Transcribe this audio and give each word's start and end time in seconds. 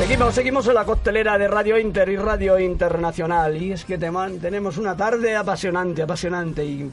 Seguimos, 0.00 0.34
seguimos 0.34 0.66
en 0.66 0.74
la 0.74 0.84
costelera 0.86 1.36
de 1.36 1.46
Radio 1.46 1.78
Inter 1.78 2.08
y 2.08 2.16
Radio 2.16 2.58
Internacional. 2.58 3.62
Y 3.62 3.72
es 3.72 3.84
que 3.84 3.98
tenemos 3.98 4.78
una 4.78 4.96
tarde 4.96 5.36
apasionante, 5.36 6.00
apasionante 6.00 6.64
y 6.64 6.90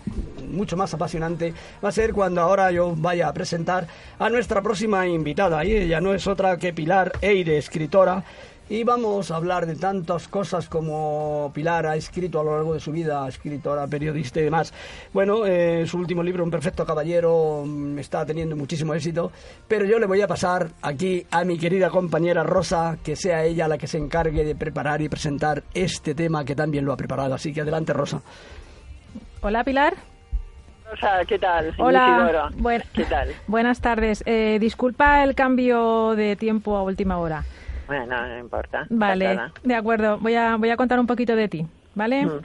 mucho 0.48 0.76
más 0.76 0.94
apasionante 0.94 1.54
va 1.84 1.90
a 1.90 1.92
ser 1.92 2.14
cuando 2.14 2.42
ahora 2.42 2.72
yo 2.72 2.94
vaya 2.98 3.28
a 3.28 3.34
presentar 3.34 3.88
a 4.20 4.30
nuestra 4.30 4.62
próxima 4.62 5.08
invitada. 5.08 5.64
Y 5.64 5.76
ella 5.76 6.02
no 6.02 6.14
es 6.14 6.28
otra 6.28 6.58
que 6.58 6.74
Pilar 6.74 7.14
Eire, 7.22 7.58
escritora 7.58 8.24
y 8.70 8.84
vamos 8.84 9.32
a 9.32 9.38
hablar 9.38 9.66
de 9.66 9.76
tantas 9.76 10.28
cosas 10.28 10.68
como 10.68 11.52
Pilar 11.54 11.86
ha 11.86 11.96
escrito 11.96 12.40
a 12.40 12.44
lo 12.44 12.56
largo 12.56 12.74
de 12.74 12.80
su 12.80 12.92
vida, 12.92 13.28
escritora, 13.28 13.88
periodista 13.88 14.40
y 14.40 14.44
demás. 14.44 14.74
Bueno, 15.14 15.46
eh, 15.46 15.86
su 15.88 15.98
último 15.98 16.22
libro, 16.22 16.44
Un 16.44 16.52
Perfecto 16.52 16.86
Caballero, 16.86 17.64
mm, 17.66 18.00
está 18.00 18.26
teniendo 18.26 18.56
muchísimo 18.56 18.94
éxito, 18.94 19.32
pero 19.68 19.86
yo 19.86 20.00
le 20.00 20.06
voy 20.06 20.22
a 20.22 20.28
pasar 20.28 20.70
aquí 20.82 21.26
a 21.32 21.44
mi 21.44 21.58
querida 21.58 21.90
compañera 21.90 22.44
Rosa, 22.44 22.98
que 23.04 23.16
sea 23.16 23.46
ella 23.46 23.68
la 23.68 23.78
que 23.78 23.88
se 23.88 23.98
encargue 23.98 24.44
de 24.44 24.56
preparar 24.56 25.02
y 25.02 25.10
presentar 25.10 25.64
este 25.74 26.14
tema 26.14 26.44
que 26.44 26.56
también 26.56 26.86
lo 26.86 26.94
ha 26.94 26.98
preparado. 26.98 27.34
Así 27.34 27.54
que 27.54 27.62
adelante, 27.62 27.94
Rosa. 27.94 28.22
Hola, 29.42 29.64
Pilar. 29.64 29.96
Rosa, 30.90 31.26
¿qué 31.26 31.38
tal? 31.38 31.74
Hola, 31.78 32.50
¿qué 32.94 33.06
tal? 33.06 33.34
Buenas 33.48 33.82
tardes. 33.82 34.24
Eh, 34.26 34.58
disculpa 34.60 35.24
el 35.24 35.36
cambio 35.36 36.16
de 36.16 36.36
tiempo 36.36 36.78
a 36.78 36.84
última 36.84 37.18
hora. 37.18 37.44
Bueno, 37.88 38.28
no 38.28 38.38
importa. 38.38 38.86
Vale, 38.90 39.40
de 39.64 39.76
acuerdo. 39.76 40.18
Voy 40.20 40.36
a, 40.36 40.58
voy 40.58 40.70
a 40.70 40.78
contar 40.78 41.00
un 41.00 41.08
poquito 41.08 41.36
de 41.36 41.48
ti, 41.48 41.66
¿vale? 41.96 42.26
Mm. 42.26 42.42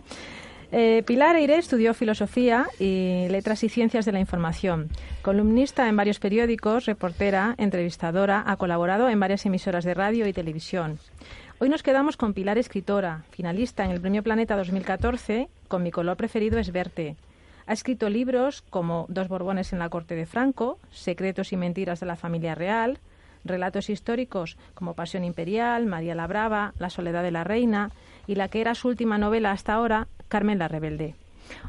Eh, 0.75 1.03
Pilar 1.07 1.37
Eire 1.37 1.59
estudió 1.59 1.93
filosofía 1.93 2.67
y 2.79 3.27
letras 3.29 3.63
y 3.63 3.69
ciencias 3.69 4.07
de 4.07 4.13
la 4.13 4.21
información. 4.21 4.89
Columnista 5.21 5.87
en 5.87 5.97
varios 5.97 6.19
periódicos, 6.19 6.87
reportera, 6.87 7.55
entrevistadora, 7.59 8.43
ha 8.47 8.57
colaborado 8.57 9.11
en 9.11 9.21
varias 9.21 9.45
emisoras 9.45 9.85
de 9.85 9.93
radio 9.93 10.27
y 10.27 10.33
televisión. 10.33 10.99
Hoy 11.59 11.69
nos 11.69 11.83
quedamos 11.83 12.17
con 12.17 12.33
Pilar 12.33 12.57
Escritora, 12.57 13.23
finalista 13.31 13.85
en 13.85 13.91
el 13.91 14.01
Premio 14.01 14.23
Planeta 14.23 14.57
2014 14.57 15.49
con 15.69 15.83
Mi 15.83 15.91
color 15.91 16.17
preferido 16.17 16.59
es 16.59 16.73
verte. 16.73 17.17
Ha 17.67 17.75
escrito 17.75 18.09
libros 18.09 18.63
como 18.63 19.07
Dos 19.09 19.29
Borbones 19.29 19.73
en 19.73 19.79
la 19.79 19.91
corte 19.91 20.17
de 20.17 20.27
Franco, 20.27 20.79
Secretos 20.91 21.53
y 21.53 21.57
mentiras 21.57 22.01
de 22.01 22.07
la 22.07 22.17
familia 22.17 22.55
real, 22.55 22.99
relatos 23.45 23.91
históricos 23.91 24.57
como 24.75 24.95
Pasión 24.95 25.25
Imperial, 25.25 25.87
María 25.87 26.15
la 26.15 26.27
Brava, 26.27 26.73
La 26.79 26.91
Soledad 26.91 27.23
de 27.23 27.31
la 27.31 27.45
Reina 27.45 27.91
y 28.27 28.35
la 28.35 28.49
que 28.49 28.61
era 28.61 28.75
su 28.75 28.89
última 28.89 29.19
novela 29.19 29.51
hasta 29.51 29.75
ahora, 29.75 30.07
Carmen 30.29 30.59
la 30.59 30.69
Rebelde. 30.69 31.15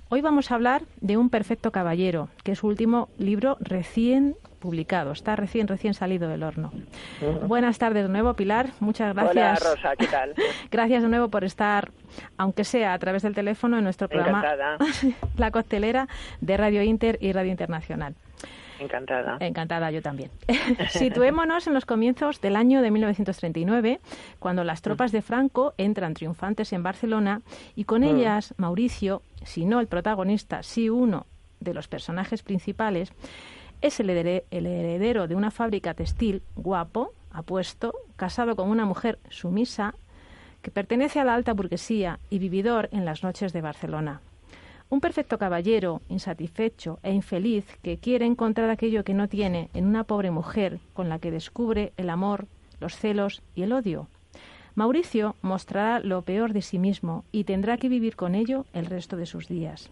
Hoy 0.09 0.21
vamos 0.21 0.52
a 0.52 0.55
hablar 0.55 0.83
de 1.02 1.17
Un 1.17 1.30
Perfecto 1.30 1.71
Caballero, 1.71 2.30
que 2.43 2.53
es 2.53 2.59
su 2.59 2.67
último 2.67 3.09
libro 3.17 3.57
recién 3.59 4.35
publicado, 4.63 5.11
está 5.11 5.35
recién, 5.35 5.67
recién 5.67 5.93
salido 5.93 6.30
del 6.30 6.41
horno. 6.41 6.71
Buenas 7.47 7.77
tardes 7.80 8.03
de 8.03 8.09
nuevo, 8.09 8.33
Pilar. 8.33 8.69
Muchas 8.80 9.13
gracias. 9.13 9.61
Hola, 9.61 9.75
Rosa, 9.75 9.95
¿qué 9.97 10.08
tal? 10.08 10.33
gracias 10.71 11.03
de 11.03 11.09
nuevo 11.09 11.27
por 11.27 11.43
estar, 11.43 11.91
aunque 12.37 12.63
sea 12.63 12.93
a 12.93 12.99
través 12.99 13.23
del 13.23 13.35
teléfono, 13.35 13.77
en 13.77 13.83
nuestro 13.83 14.08
programa 14.08 14.45
La 15.37 15.52
Costelera 15.52 16.08
de 16.39 16.55
Radio 16.55 16.81
Inter 16.81 17.17
y 17.19 17.33
Radio 17.33 17.52
Internacional. 17.52 18.15
Encantada. 18.84 19.38
Encantada, 19.39 19.92
yo 19.92 20.02
también. 20.02 20.30
Situémonos 20.89 21.67
en 21.67 21.73
los 21.73 21.86
comienzos 21.86 22.42
del 22.42 22.56
año 22.56 22.81
de 22.81 22.92
1939, 22.92 24.00
cuando 24.39 24.64
las 24.64 24.81
tropas 24.81 25.12
de 25.12 25.22
Franco 25.22 25.73
entran 25.78 26.14
triunfantes 26.14 26.73
en 26.73 26.84
Barcelona 26.84 27.42
y 27.76 27.86
con 27.86 28.02
mm. 28.02 28.16
ellas 28.16 28.54
Mauricio, 28.58 29.22
si 29.44 29.66
no 29.66 29.80
el 29.80 29.88
protagonista, 29.88 30.64
si 30.64 30.89
uno 30.89 31.26
de 31.59 31.73
los 31.73 31.88
personajes 31.88 32.44
principales, 32.44 33.14
es 33.81 34.00
el 34.00 34.09
heredero 34.09 35.28
de 35.28 35.36
una 35.36 35.52
fábrica 35.52 35.94
textil 35.94 36.42
guapo, 36.56 37.14
apuesto, 37.31 37.94
casado 38.16 38.56
con 38.56 38.70
una 38.70 38.86
mujer 38.86 39.20
sumisa, 39.30 39.94
que 40.61 40.72
pertenece 40.72 41.20
a 41.20 41.26
la 41.26 41.34
alta 41.34 41.54
burguesía 41.54 42.20
y 42.30 42.39
vividor 42.39 42.88
en 42.92 43.04
las 43.04 43.23
noches 43.23 43.52
de 43.52 43.61
Barcelona. 43.61 44.22
Un 44.89 44.99
perfecto 44.99 45.38
caballero, 45.38 46.02
insatisfecho 46.10 46.99
e 47.04 47.11
infeliz, 47.11 47.66
que 47.82 47.98
quiere 47.98 48.26
encontrar 48.26 48.70
aquello 48.70 49.04
que 49.04 49.14
no 49.14 49.27
tiene 49.27 49.70
en 49.73 49.86
una 49.86 50.04
pobre 50.04 50.30
mujer 50.30 50.80
con 50.94 51.10
la 51.10 51.20
que 51.20 51.32
descubre 51.32 51.94
el 51.98 52.10
amor, 52.10 52.48
los 52.80 52.95
celos 52.95 53.42
y 53.55 53.64
el 53.64 53.73
odio. 53.73 54.08
Mauricio 54.76 55.36
mostrará 55.42 55.99
lo 55.99 56.22
peor 56.23 56.54
de 56.54 56.61
sí 56.61 56.80
mismo 56.80 57.26
y 57.32 57.43
tendrá 57.43 57.77
que 57.77 57.89
vivir 57.89 58.16
con 58.16 58.36
ello 58.36 58.66
el 58.73 58.88
resto 58.88 59.17
de 59.17 59.26
sus 59.26 59.48
días. 59.48 59.89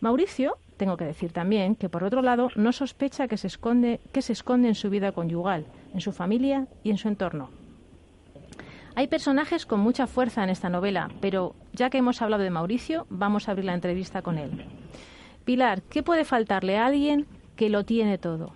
Mauricio, 0.00 0.58
tengo 0.76 0.96
que 0.96 1.06
decir 1.06 1.32
también 1.32 1.74
que 1.74 1.88
por 1.88 2.04
otro 2.04 2.20
lado 2.20 2.50
no 2.56 2.72
sospecha 2.72 3.28
que 3.28 3.38
se 3.38 3.46
esconde, 3.46 4.00
que 4.12 4.22
se 4.22 4.32
esconde 4.32 4.68
en 4.68 4.74
su 4.74 4.90
vida 4.90 5.12
conyugal, 5.12 5.64
en 5.94 6.00
su 6.00 6.12
familia 6.12 6.66
y 6.82 6.90
en 6.90 6.98
su 6.98 7.08
entorno. 7.08 7.63
Hay 8.96 9.08
personajes 9.08 9.66
con 9.66 9.80
mucha 9.80 10.06
fuerza 10.06 10.44
en 10.44 10.50
esta 10.50 10.68
novela, 10.68 11.10
pero 11.20 11.56
ya 11.72 11.90
que 11.90 11.98
hemos 11.98 12.22
hablado 12.22 12.44
de 12.44 12.50
Mauricio, 12.50 13.06
vamos 13.10 13.48
a 13.48 13.50
abrir 13.50 13.64
la 13.64 13.74
entrevista 13.74 14.22
con 14.22 14.38
él. 14.38 14.66
Pilar, 15.44 15.82
¿qué 15.82 16.04
puede 16.04 16.24
faltarle 16.24 16.78
a 16.78 16.86
alguien 16.86 17.26
que 17.56 17.70
lo 17.70 17.84
tiene 17.84 18.18
todo? 18.18 18.52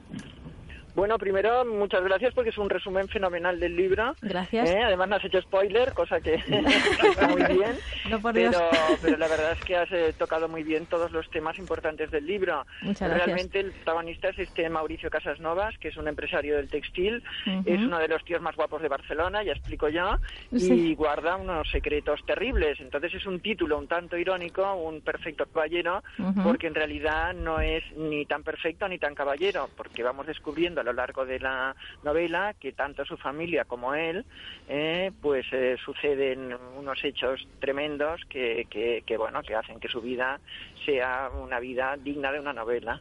Bueno, 0.98 1.16
primero, 1.16 1.64
muchas 1.64 2.02
gracias 2.02 2.34
porque 2.34 2.50
es 2.50 2.58
un 2.58 2.68
resumen 2.68 3.06
fenomenal 3.06 3.60
del 3.60 3.76
libro. 3.76 4.16
Gracias. 4.20 4.68
¿eh? 4.68 4.82
Además, 4.82 5.08
no 5.08 5.14
has 5.14 5.24
hecho 5.24 5.40
spoiler, 5.42 5.92
cosa 5.92 6.20
que 6.20 6.34
está 6.44 7.28
muy 7.28 7.44
bien. 7.44 7.78
No, 8.10 8.20
por 8.20 8.34
pero, 8.34 8.58
pero, 9.00 9.16
la 9.16 9.28
verdad 9.28 9.52
es 9.52 9.64
que 9.64 9.76
has 9.76 9.92
eh, 9.92 10.12
tocado 10.18 10.48
muy 10.48 10.64
bien 10.64 10.86
todos 10.86 11.12
los 11.12 11.30
temas 11.30 11.56
importantes 11.60 12.10
del 12.10 12.26
libro. 12.26 12.66
Muchas 12.82 13.10
gracias. 13.10 13.26
Realmente 13.26 13.60
el 13.60 13.70
protagonista 13.70 14.30
es 14.30 14.40
este 14.40 14.68
Mauricio 14.68 15.08
Casasnovas, 15.08 15.78
que 15.78 15.86
es 15.86 15.96
un 15.96 16.08
empresario 16.08 16.56
del 16.56 16.68
textil, 16.68 17.22
es 17.64 17.78
uno 17.78 18.00
de 18.00 18.08
los 18.08 18.24
tíos 18.24 18.42
más 18.42 18.56
guapos 18.56 18.82
de 18.82 18.88
Barcelona, 18.88 19.44
ya 19.44 19.52
explico 19.52 19.88
yo, 19.88 20.16
y 20.50 20.96
guarda 20.96 21.36
unos 21.36 21.70
secretos 21.70 22.26
terribles. 22.26 22.80
Entonces 22.80 23.14
es 23.14 23.24
un 23.24 23.38
título 23.38 23.78
un 23.78 23.86
tanto 23.86 24.16
irónico, 24.16 24.74
un 24.74 25.00
perfecto 25.02 25.46
caballero, 25.46 26.02
porque 26.42 26.66
en 26.66 26.74
realidad 26.74 27.34
no 27.34 27.60
es 27.60 27.84
ni 27.96 28.26
tan 28.26 28.42
perfecto 28.42 28.88
ni 28.88 28.98
tan 28.98 29.14
caballero, 29.14 29.70
porque 29.76 30.02
vamos 30.02 30.26
descubriendo 30.26 30.87
lo 30.88 30.94
largo 30.94 31.26
de 31.26 31.38
la 31.38 31.74
novela 32.02 32.54
que 32.58 32.72
tanto 32.72 33.04
su 33.04 33.16
familia 33.16 33.64
como 33.64 33.94
él, 33.94 34.24
eh, 34.68 35.12
pues 35.20 35.46
eh, 35.52 35.76
suceden 35.84 36.54
unos 36.78 37.04
hechos 37.04 37.46
tremendos 37.60 38.20
que, 38.28 38.66
que, 38.70 39.16
bueno, 39.16 39.42
que 39.42 39.54
hacen 39.54 39.78
que 39.80 39.88
su 39.88 40.00
vida 40.00 40.40
sea 40.84 41.30
una 41.42 41.60
vida 41.60 41.96
digna 42.02 42.32
de 42.32 42.40
una 42.40 42.52
novela. 42.52 43.00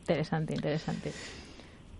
Interesante, 0.00 0.54
interesante. 0.54 1.12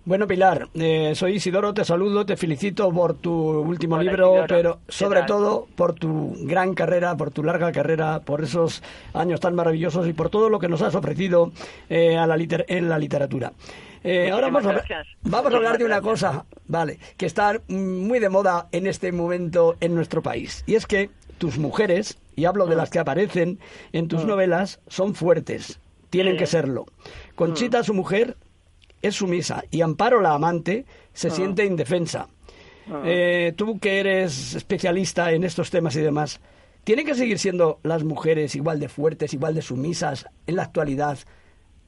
Bueno, 0.05 0.27
Pilar, 0.27 0.69
eh, 0.75 1.13
soy 1.15 1.35
Isidoro, 1.35 1.73
te 1.73 1.85
saludo, 1.85 2.27
te 2.27 2.37
felicito 2.37 2.91
por 2.91 3.15
tu 3.15 3.33
último 3.33 4.03
libro, 4.03 4.45
pero 4.49 4.81
sobre 4.89 5.23
todo 5.23 5.69
por 5.77 5.95
tu 5.95 6.35
gran 6.41 6.75
carrera, 6.75 7.17
por 7.17 7.31
tu 7.31 7.45
larga 7.45 7.71
carrera, 7.71 8.21
por 8.21 8.43
esos 8.43 8.83
años 9.15 9.39
tan 9.39 9.55
maravillosos 9.55 10.09
y 10.09 10.13
por 10.13 10.29
todo 10.29 10.49
lo 10.49 10.59
que 10.59 10.69
nos 10.69 10.83
has 10.83 10.97
ofrecido 10.97 11.53
a 11.89 12.27
la 12.27 12.37
en 12.67 12.89
la 12.89 12.99
literatura. 12.99 13.53
Eh, 14.05 14.31
ahora 14.31 14.49
vamos 14.51 14.67
a, 14.67 14.83
vamos 15.23 15.53
a 15.53 15.57
hablar 15.57 15.79
de 15.79 15.85
una 15.85 16.01
cosa, 16.01 16.45
vale, 16.67 16.99
que 17.17 17.27
está 17.27 17.61
muy 17.69 18.19
de 18.19 18.29
moda 18.29 18.69
en 18.73 18.87
este 18.87 19.13
momento 19.13 19.77
en 19.81 19.95
nuestro 19.95 20.23
país. 20.23 20.65
Y 20.67 20.75
es 20.75 20.87
que 20.87 21.11
tus 21.39 21.59
mujeres, 21.59 22.19
y 22.37 22.45
hablo 22.45 22.67
de 22.67 22.77
las 22.77 22.91
que 22.91 22.99
aparecen 22.99 23.59
en 23.93 24.09
tus 24.09 24.25
mm. 24.25 24.29
novelas, 24.29 24.81
son 24.89 25.15
fuertes. 25.15 25.81
Tienen 26.11 26.37
que 26.37 26.47
serlo. 26.47 26.87
Conchita, 27.35 27.81
mm. 27.81 27.85
su 27.85 27.95
mujer, 27.95 28.37
es 29.01 29.17
sumisa. 29.17 29.65
Y 29.71 29.81
Amparo, 29.81 30.21
la 30.21 30.35
amante, 30.35 30.85
se 31.13 31.29
mm. 31.29 31.33
siente 31.33 31.65
indefensa. 31.65 32.29
Eh, 33.05 33.55
tú 33.57 33.79
que 33.79 34.01
eres 34.01 34.55
especialista 34.55 35.33
en 35.33 35.45
estos 35.45 35.71
temas 35.71 35.95
y 35.97 36.01
demás, 36.01 36.41
¿tienen 36.85 37.07
que 37.07 37.15
seguir 37.15 37.39
siendo 37.39 37.79
las 37.85 38.03
mujeres 38.03 38.57
igual 38.57 38.81
de 38.81 38.89
fuertes, 38.89 39.33
igual 39.35 39.55
de 39.55 39.63
sumisas 39.63 40.27
en 40.47 40.57
la 40.57 40.65
actualidad 40.65 41.19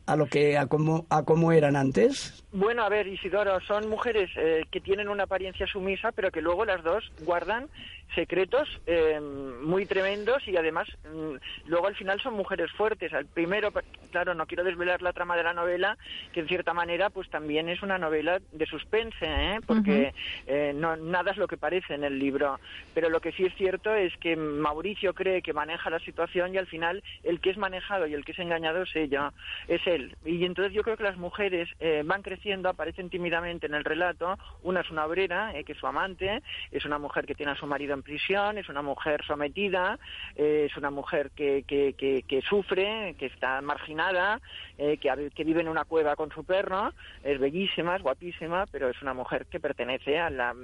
a 0.06 0.16
lo 0.16 0.26
que 0.26 0.58
a 0.58 0.66
cómo 0.66 1.06
a 1.10 1.24
cómo 1.24 1.52
eran 1.52 1.76
antes? 1.76 2.44
Bueno, 2.52 2.84
a 2.84 2.88
ver, 2.88 3.06
Isidoro, 3.06 3.60
son 3.60 3.88
mujeres 3.88 4.30
eh, 4.36 4.64
que 4.70 4.80
tienen 4.80 5.08
una 5.08 5.24
apariencia 5.24 5.66
sumisa, 5.66 6.12
pero 6.12 6.30
que 6.30 6.40
luego 6.40 6.64
las 6.64 6.82
dos 6.82 7.04
guardan 7.22 7.68
secretos 8.14 8.68
eh, 8.86 9.20
muy 9.20 9.86
tremendos 9.86 10.46
y 10.46 10.56
además 10.56 10.88
mm, 11.04 11.68
luego 11.68 11.86
al 11.86 11.96
final 11.96 12.20
son 12.20 12.34
mujeres 12.34 12.70
fuertes. 12.72 13.12
Al 13.12 13.26
primero, 13.26 13.72
claro, 14.12 14.34
no 14.34 14.46
quiero 14.46 14.64
desvelar 14.64 15.02
la 15.02 15.12
trama 15.12 15.36
de 15.36 15.42
la 15.42 15.54
novela, 15.54 15.96
que 16.32 16.40
en 16.40 16.48
cierta 16.48 16.74
manera 16.74 17.10
pues 17.10 17.30
también 17.30 17.68
es 17.68 17.82
una 17.82 17.98
novela 17.98 18.40
de 18.52 18.66
suspense, 18.66 19.24
¿eh? 19.24 19.60
porque 19.66 20.12
eh, 20.46 20.72
no, 20.74 20.96
nada 20.96 21.30
es 21.30 21.38
lo 21.38 21.48
que 21.48 21.56
parece 21.56 21.94
en 21.94 22.04
el 22.04 22.18
libro. 22.18 22.60
Pero 22.92 23.08
lo 23.08 23.20
que 23.20 23.32
sí 23.32 23.44
es 23.44 23.54
cierto 23.54 23.94
es 23.94 24.14
que 24.18 24.36
Mauricio 24.36 25.14
cree 25.14 25.42
que 25.42 25.52
maneja 25.52 25.90
la 25.90 26.00
situación 26.00 26.54
y 26.54 26.58
al 26.58 26.66
final 26.66 27.02
el 27.22 27.40
que 27.40 27.50
es 27.50 27.56
manejado 27.56 28.06
y 28.06 28.14
el 28.14 28.24
que 28.24 28.32
es 28.32 28.38
engañado 28.38 28.82
es 28.82 28.94
ella, 28.94 29.32
es 29.66 29.84
papel. 29.94 30.16
Y 30.24 30.44
entonces 30.44 30.72
yo 30.72 30.82
creo 30.82 30.96
que 30.96 31.02
las 31.02 31.16
mujeres 31.16 31.68
eh, 31.80 32.02
van 32.04 32.22
creciendo, 32.22 32.68
aparecen 32.68 33.10
tímidamente 33.10 33.66
en 33.66 33.74
el 33.74 33.84
relato. 33.84 34.38
Una 34.62 34.80
es 34.80 34.90
una 34.90 35.06
obrera, 35.06 35.56
eh, 35.56 35.64
que 35.64 35.72
es 35.72 35.78
su 35.78 35.86
amante, 35.86 36.42
es 36.70 36.84
una 36.84 36.98
mujer 36.98 37.26
que 37.26 37.34
tiene 37.34 37.52
a 37.52 37.56
su 37.56 37.66
marido 37.66 37.93
en 37.94 38.02
prisión, 38.02 38.58
es 38.58 38.68
una 38.68 38.82
mujer 38.82 39.24
sometida, 39.24 39.98
eh, 40.36 40.68
es 40.70 40.76
una 40.76 40.90
mujer 40.90 41.30
que, 41.30 41.64
que, 41.66 41.94
que, 41.94 42.42
sufre, 42.42 43.14
que 43.18 43.26
está 43.26 43.60
marginada, 43.60 44.40
que, 44.76 45.30
que, 45.34 45.44
vive 45.44 45.60
en 45.60 45.68
una 45.68 45.84
cueva 45.84 46.16
con 46.16 46.30
su 46.30 46.44
perro, 46.44 46.92
es 47.22 47.38
bellísima, 47.38 47.96
es 47.96 48.02
guapísima, 48.02 48.66
pero 48.70 48.88
es 48.88 49.00
una 49.02 49.14
mujer 49.14 49.46
que 49.46 49.60
pertenece 49.60 50.18
a, 50.18 50.30
la, 50.30 50.54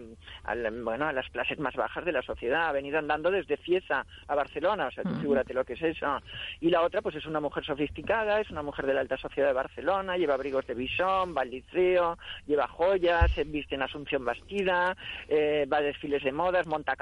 bueno, 0.82 1.06
a 1.06 1.12
las 1.12 1.28
clases 1.30 1.58
más 1.58 1.74
bajas 1.74 2.04
de 2.04 2.12
la 2.12 2.22
sociedad. 2.22 2.68
Ha 2.68 2.72
venido 2.72 2.98
andando 2.98 3.30
desde 3.30 3.56
Cieza 3.58 4.04
a 4.26 4.34
Barcelona, 4.34 4.88
o 4.88 4.90
sea, 4.90 5.04
tú 5.04 5.14
figúrate 5.16 5.54
lo 5.54 5.64
que 5.64 5.74
es 5.74 5.82
eso. 5.82 6.20
Y 6.60 6.70
la 6.70 6.82
otra, 6.82 7.02
pues 7.02 7.16
es 7.16 7.26
una 7.26 7.40
mujer 7.40 7.64
sofisticada, 7.64 8.40
es 8.40 8.50
una 8.50 8.62
mujer 8.62 8.86
de 8.86 8.94
la 8.94 9.00
alta 9.00 9.16
sociedad 9.16 9.48
de 9.48 9.54
Barcelona, 9.54 10.16
lleva 10.16 10.34
abrigos 10.34 10.66
de 10.66 10.74
bisón, 10.74 11.34
va 11.36 11.42
al 11.42 11.50
liceo, 11.50 12.18
lleva 12.46 12.66
joyas, 12.68 13.30
se 13.32 13.44
viste 13.44 13.74
en 13.74 13.82
Asunción 13.82 14.24
Bastida, 14.24 14.96
eh, 15.28 15.66
va 15.70 15.78
a 15.78 15.82
desfiles 15.82 16.22
de 16.22 16.32
modas, 16.32 16.66
monta 16.66 16.92
a 16.92 16.96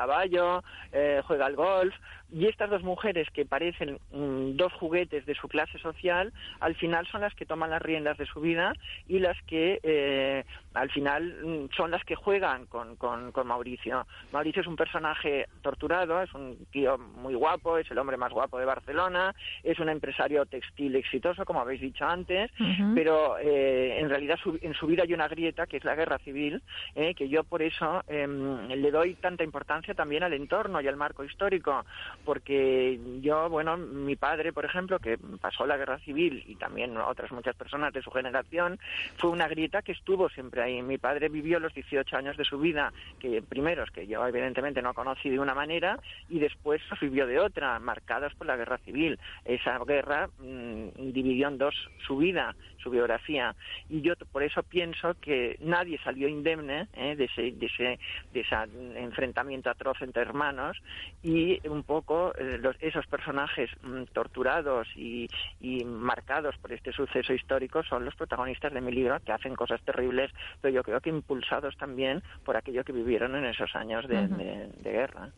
eh, 0.92 1.22
juega 1.26 1.46
al 1.46 1.56
golf. 1.56 1.94
Y 2.30 2.46
estas 2.46 2.68
dos 2.68 2.82
mujeres 2.82 3.28
que 3.30 3.46
parecen 3.46 3.98
mm, 4.12 4.56
dos 4.56 4.72
juguetes 4.74 5.24
de 5.24 5.34
su 5.34 5.48
clase 5.48 5.78
social, 5.78 6.32
al 6.60 6.74
final 6.74 7.06
son 7.06 7.22
las 7.22 7.34
que 7.34 7.46
toman 7.46 7.70
las 7.70 7.80
riendas 7.80 8.18
de 8.18 8.26
su 8.26 8.40
vida 8.40 8.74
y 9.06 9.18
las 9.18 9.40
que 9.44 9.80
eh, 9.82 10.44
al 10.74 10.90
final 10.90 11.36
mm, 11.42 11.74
son 11.74 11.90
las 11.90 12.04
que 12.04 12.16
juegan 12.16 12.66
con, 12.66 12.96
con, 12.96 13.32
Mauricio. 13.46 14.06
Mauricio 14.32 14.60
es 14.60 14.68
un 14.68 14.76
personaje 14.76 15.46
torturado, 15.62 16.20
es 16.20 16.32
un 16.34 16.66
tío 16.70 16.98
muy 16.98 17.34
guapo, 17.34 17.78
es 17.78 17.90
el 17.90 17.98
hombre 17.98 18.18
más 18.18 18.32
guapo 18.32 18.58
de 18.58 18.66
Barcelona, 18.66 19.34
es 19.62 19.78
un 19.78 19.88
empresario 19.88 20.44
textil 20.44 20.96
exitoso, 20.96 21.46
como 21.46 21.60
habéis 21.60 21.80
dicho 21.80 22.04
antes, 22.04 22.50
pero 22.94 23.38
eh, 23.38 24.00
en 24.00 24.10
realidad 24.10 24.38
en 24.60 24.74
su 24.74 24.86
vida 24.86 25.04
hay 25.04 25.14
una 25.14 25.28
grieta 25.28 25.66
que 25.66 25.78
es 25.78 25.84
la 25.84 25.94
guerra 25.94 26.18
civil, 26.18 26.62
eh, 26.94 27.14
que 27.14 27.28
yo 27.28 27.44
por 27.44 27.62
eso 27.62 28.02
em, 28.06 28.68
le 28.68 28.90
doy 28.90 29.14
tanta 29.14 29.44
importancia 29.44 29.94
también 29.94 30.22
al 30.22 30.34
entorno 30.34 30.80
y 30.80 30.88
al 30.88 30.96
marco 30.96 31.24
histórico 31.24 31.86
porque 32.24 32.98
yo, 33.20 33.48
bueno, 33.48 33.76
mi 33.76 34.16
padre, 34.16 34.52
por 34.52 34.64
ejemplo, 34.64 34.98
que 34.98 35.18
pasó 35.40 35.66
la 35.66 35.76
guerra 35.76 35.98
civil 36.00 36.44
y 36.46 36.56
también 36.56 36.96
otras 36.96 37.32
muchas 37.32 37.56
personas 37.56 37.92
de 37.92 38.02
su 38.02 38.10
generación, 38.10 38.78
fue 39.16 39.30
una 39.30 39.48
grieta 39.48 39.82
que 39.82 39.92
estuvo 39.92 40.28
siempre 40.28 40.62
ahí. 40.62 40.82
Mi 40.82 40.98
padre 40.98 41.28
vivió 41.28 41.58
los 41.60 41.74
18 41.74 42.16
años 42.16 42.36
de 42.36 42.44
su 42.44 42.58
vida, 42.58 42.92
que 43.18 43.42
primeros 43.42 43.90
que 43.90 44.06
yo 44.06 44.26
evidentemente 44.26 44.82
no 44.82 44.94
conocí 44.94 45.30
de 45.30 45.40
una 45.40 45.54
manera 45.54 45.98
y 46.28 46.38
después 46.38 46.82
vivió 47.00 47.26
de 47.26 47.38
otra, 47.38 47.78
marcadas 47.78 48.34
por 48.34 48.46
la 48.46 48.56
guerra 48.56 48.78
civil. 48.78 49.18
Esa 49.44 49.78
guerra 49.84 50.28
mm, 50.38 51.12
dividió 51.12 51.48
en 51.48 51.58
dos 51.58 51.74
su 52.06 52.16
vida 52.16 52.54
su 52.88 52.90
biografía. 52.90 53.54
Y 53.88 54.00
yo 54.00 54.14
por 54.32 54.42
eso 54.42 54.62
pienso 54.62 55.14
que 55.20 55.56
nadie 55.60 55.98
salió 56.02 56.28
indemne 56.28 56.88
¿eh? 56.94 57.14
de, 57.16 57.24
ese, 57.24 57.52
de, 57.52 57.66
ese, 57.66 57.98
de 58.32 58.40
ese 58.40 58.56
enfrentamiento 58.96 59.70
atroz 59.70 60.00
entre 60.00 60.22
hermanos 60.22 60.76
y 61.22 61.66
un 61.68 61.82
poco 61.82 62.32
eh, 62.38 62.60
esos 62.80 63.06
personajes 63.06 63.70
mm, 63.82 64.04
torturados 64.12 64.88
y, 64.96 65.28
y, 65.60 65.84
marcados 65.84 66.56
por 66.58 66.72
este 66.72 66.92
suceso 66.92 67.32
histórico 67.32 67.82
son 67.82 68.04
los 68.04 68.14
protagonistas 68.14 68.72
de 68.72 68.80
mi 68.80 68.92
libro 68.92 69.18
que 69.24 69.32
hacen 69.32 69.54
cosas 69.54 69.80
terribles, 69.82 70.30
pero 70.60 70.74
yo 70.74 70.82
creo 70.82 71.00
que 71.00 71.10
impulsados 71.10 71.76
también 71.76 72.22
por 72.44 72.56
aquello 72.56 72.84
que 72.84 72.92
vivieron 72.92 73.36
en 73.36 73.44
esos 73.44 73.74
años 73.74 74.06
de, 74.08 74.70
guerra. 74.82 75.30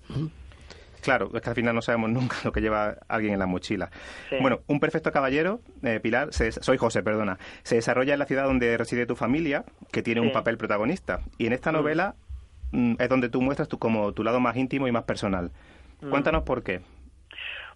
Claro, 1.01 1.31
es 1.35 1.43
que 1.43 1.49
al 1.49 1.57
final 1.57 1.75
no 1.75 1.83
sabemos 1.83 2.11
nunca 2.11 2.37
lo 2.45 2.53
que 2.53 2.61
lleva 2.61 2.97
alguien 3.09 3.33
en 3.33 3.39
la 3.39 3.47
mochila. 3.47 3.91
Bueno, 4.41 4.61
Un 4.67 4.81
perfecto 4.81 5.13
caballero, 5.13 5.61
eh, 5.83 6.01
Pilar, 6.01 6.31
soy 6.33 6.77
José, 6.77 7.03
perdona, 7.03 7.39
se 7.63 7.77
desarrolla 7.77 8.13
en 8.13 8.19
la 8.19 8.27
ciudad 8.27 8.45
donde 8.45 8.77
reside 8.77 9.07
tu 9.07 9.17
familia, 9.17 9.65
que 9.91 10.03
tiene 10.03 10.21
un 10.21 10.33
papel 10.33 10.57
protagonista. 10.57 11.21
Y 11.39 11.47
en 11.47 11.53
esta 11.53 11.71
mm. 11.71 11.75
novela 11.75 12.15
mm, 12.73 12.95
es 12.99 13.09
donde 13.09 13.29
tú 13.29 13.41
muestras 13.41 13.69
tu, 13.69 13.79
como 13.79 14.13
tu 14.13 14.25
lado 14.25 14.41
más 14.41 14.57
íntimo 14.57 14.89
y 14.89 14.93
más 14.93 15.05
personal. 15.05 15.51
Mm. 16.01 16.11
Cuéntanos 16.11 16.43
por 16.45 16.63
qué. 16.63 16.81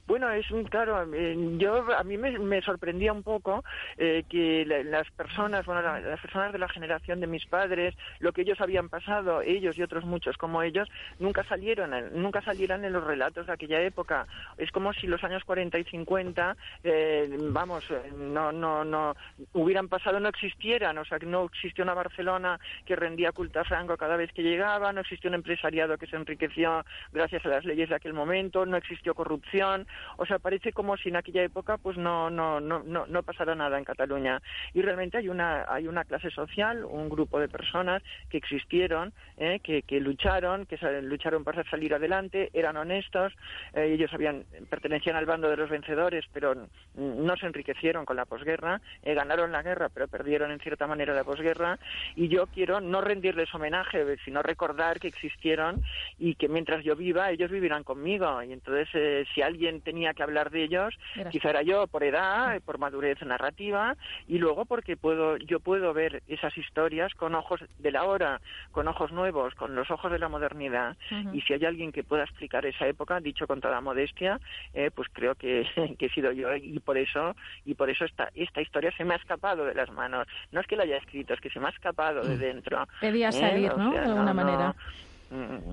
Bueno, 0.06 0.31
es 0.31 0.47
claro, 0.69 1.03
eh, 1.15 1.35
yo 1.56 1.83
a 1.97 2.05
mí 2.05 2.19
me, 2.19 2.61
sorprendía 2.61 3.12
un 3.12 3.23
poco 3.23 3.65
eh, 3.97 4.25
que 4.29 4.67
las 4.67 5.11
personas, 5.12 5.65
bueno, 5.65 5.81
las 5.81 6.21
personas 6.21 6.53
de 6.53 6.59
la 6.59 6.69
generación 6.69 7.21
de 7.21 7.27
mis 7.27 7.47
padres, 7.47 7.95
lo 8.19 8.33
que 8.33 8.43
ellos 8.43 8.61
habían 8.61 8.91
pasado, 8.91 9.41
ellos 9.41 9.79
y 9.79 9.83
otros 9.83 10.05
muchos 10.05 10.37
como 10.37 10.62
ellos, 10.62 10.89
nunca 11.19 11.43
salieron, 11.45 11.93
nunca 12.21 12.43
salieran 12.43 12.85
en 12.85 12.93
los 12.93 13.05
relatos 13.05 13.47
de 13.47 13.53
aquella 13.55 13.81
época. 13.81 14.27
Es 14.59 14.71
como 14.73 14.93
si 14.93 15.06
los 15.06 15.25
años 15.25 15.43
40 15.45 15.79
y 15.79 15.85
50, 15.85 16.57
eh, 16.85 17.37
vamos, 17.50 17.85
no, 18.15 18.53
no, 18.53 18.85
no 18.85 19.17
hubieran 19.55 19.89
pasado, 19.89 20.21
no 20.21 20.29
existieran, 20.29 20.99
o 20.99 21.05
sea, 21.07 21.19
que 21.19 21.27
no 21.27 21.45
existió 21.45 21.83
una 21.83 21.95
Barcelona 21.95 22.61
que 22.85 22.95
rendía 22.95 23.33
culto 23.33 23.61
a 23.61 23.65
Franco 23.65 23.97
cada 23.97 24.17
vez 24.17 24.31
que 24.33 24.43
llegaba, 24.43 24.93
no 24.93 25.00
existió 25.00 25.29
un 25.29 25.37
empresariado 25.37 25.97
que 25.97 26.07
se 26.07 26.17
enriqueció 26.17 26.85
gracias 27.12 27.45
a 27.47 27.49
las 27.49 27.65
leyes 27.65 27.89
de 27.89 27.95
aquel 27.95 28.12
momento, 28.12 28.67
no 28.67 28.77
existió 28.77 29.15
corrupción, 29.15 29.87
o 30.17 30.26
sea, 30.26 30.38
parece 30.38 30.73
como 30.73 30.96
si 30.96 31.08
en 31.08 31.17
aquella 31.17 31.43
época 31.43 31.79
pues 31.79 31.96
no, 31.96 32.31
no, 32.31 32.61
no, 32.61 32.82
no, 32.82 33.06
no 33.06 33.23
pasara 33.23 33.55
nada 33.55 33.79
en 33.79 33.85
Cataluña. 33.85 34.41
Y 34.73 34.82
realmente 34.82 35.19
hay 35.19 35.29
una, 35.29 35.64
hay 35.69 35.87
una 35.87 36.05
clase 36.05 36.31
social, 36.31 36.85
un 36.85 37.08
grupo 37.08 37.38
de 37.38 37.49
personas 37.49 38.02
que 38.29 38.38
existieron, 38.38 39.12
¿eh? 39.37 39.61
que, 39.61 39.82
que 39.82 40.00
lucharon, 40.00 40.67
que 40.67 40.79
lucharon 41.02 41.44
para 41.44 41.64
salir 41.64 41.94
adelante, 41.94 42.50
eran 42.52 42.76
honestos, 42.76 43.32
eh, 43.75 43.93
ellos 43.93 44.12
habían, 44.12 44.44
pertenecían 44.69 45.17
al 45.17 45.26
bando 45.26 45.49
de 45.49 45.56
los 45.56 45.70
vencedores, 45.70 46.25
pero 46.32 46.55
no 46.94 47.37
se 47.37 47.47
enriquecieron 47.47 48.05
con 48.05 48.17
la 48.17 48.25
posguerra, 48.25 48.81
eh, 49.02 49.14
ganaron 49.14 49.52
la 49.52 49.62
guerra, 49.62 49.88
pero 49.88 50.08
perdieron 50.08 50.50
en 50.50 50.61
cierta 50.61 50.87
manera 50.87 51.14
la 51.14 51.25
posguerra, 51.25 51.79
y 52.17 52.29
yo 52.29 52.47
quiero 52.47 52.81
no 52.81 53.00
rendirles 53.00 53.55
homenaje, 53.55 54.17
sino 54.25 54.43
recordar 54.43 55.00
que 55.00 55.08
existieron 55.08 55.82
y 56.19 56.35
que 56.35 56.49
mientras 56.49 56.85
yo 56.85 56.97
viva, 56.97 57.31
ellos 57.31 57.50
vivirán 57.50 57.85
conmigo. 57.85 58.43
Y 58.43 58.52
entonces, 58.52 59.26
si 59.35 59.43
alguien 59.43 59.81
tenía 59.85 60.15
que 60.15 60.23
hablar 60.23 60.51
de 60.51 60.65
ellos, 60.65 60.95
quizá 61.31 61.51
era 61.51 61.63
yo 61.63 61.87
por 61.87 62.03
edad, 62.03 62.61
por 62.63 62.79
madurez 62.79 63.21
narrativa 63.23 63.97
y 64.27 64.39
luego 64.39 64.65
porque 64.65 64.97
puedo 64.97 65.37
yo 65.37 65.61
puedo 65.61 65.93
ver 65.93 66.23
esas 66.27 66.57
historias 66.59 67.15
con 67.15 67.35
ojos 67.35 67.61
de 67.79 67.93
la 67.93 68.05
hora, 68.05 68.41
con 68.73 68.89
ojos 68.89 69.13
nuevos, 69.13 69.55
con 69.55 69.75
los 69.75 69.91
ojos 69.91 70.11
de 70.11 70.19
la 70.19 70.29
modernidad 70.29 70.97
y 71.33 71.41
si 71.43 71.53
hay 71.53 71.65
alguien 71.65 71.93
que 71.93 72.03
pueda 72.03 72.25
explicar 72.25 72.67
esa 72.67 72.87
época, 72.87 73.21
dicho 73.21 73.47
con 73.47 73.61
toda 73.61 73.81
modestia, 73.81 74.41
eh, 74.73 74.91
pues 74.95 75.09
creo 75.13 75.35
que, 75.35 75.67
que, 75.99 76.07
he 76.07 76.11
sido 76.11 76.33
yo 76.33 76.55
y 76.57 76.79
por 76.81 76.99
eso 76.99 77.37
y 77.65 77.75
por 77.75 77.91
eso 77.91 78.05
esta 78.05 78.31
esta 78.35 78.61
historia 78.61 78.91
se 78.97 79.05
me 79.05 79.15
ha 79.15 79.19
escapado 79.19 79.65
de 79.65 79.75
las 79.75 79.91
manos. 79.91 80.27
No 80.53 80.61
es 80.61 80.67
que 80.67 80.77
la 80.77 80.85
haya 80.85 80.97
escrito, 80.97 81.35
es 81.35 81.41
que 81.41 81.51
se 81.51 81.61
me 81.61 81.67
ha 81.67 81.71
escapado 81.71 82.23
de 82.23 82.37
mm. 82.37 82.39
dentro. 82.39 82.89
Pedía 83.01 83.29
¿eh? 83.29 83.33
salir, 83.33 83.77
¿no? 83.77 83.93
de 83.93 83.99
alguna 83.99 84.35
manera. 84.35 84.75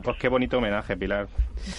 Pues 0.03 0.17
qué 0.17 0.27
bonito 0.27 0.57
homenaje, 0.57 0.97
Pilar. 0.97 1.27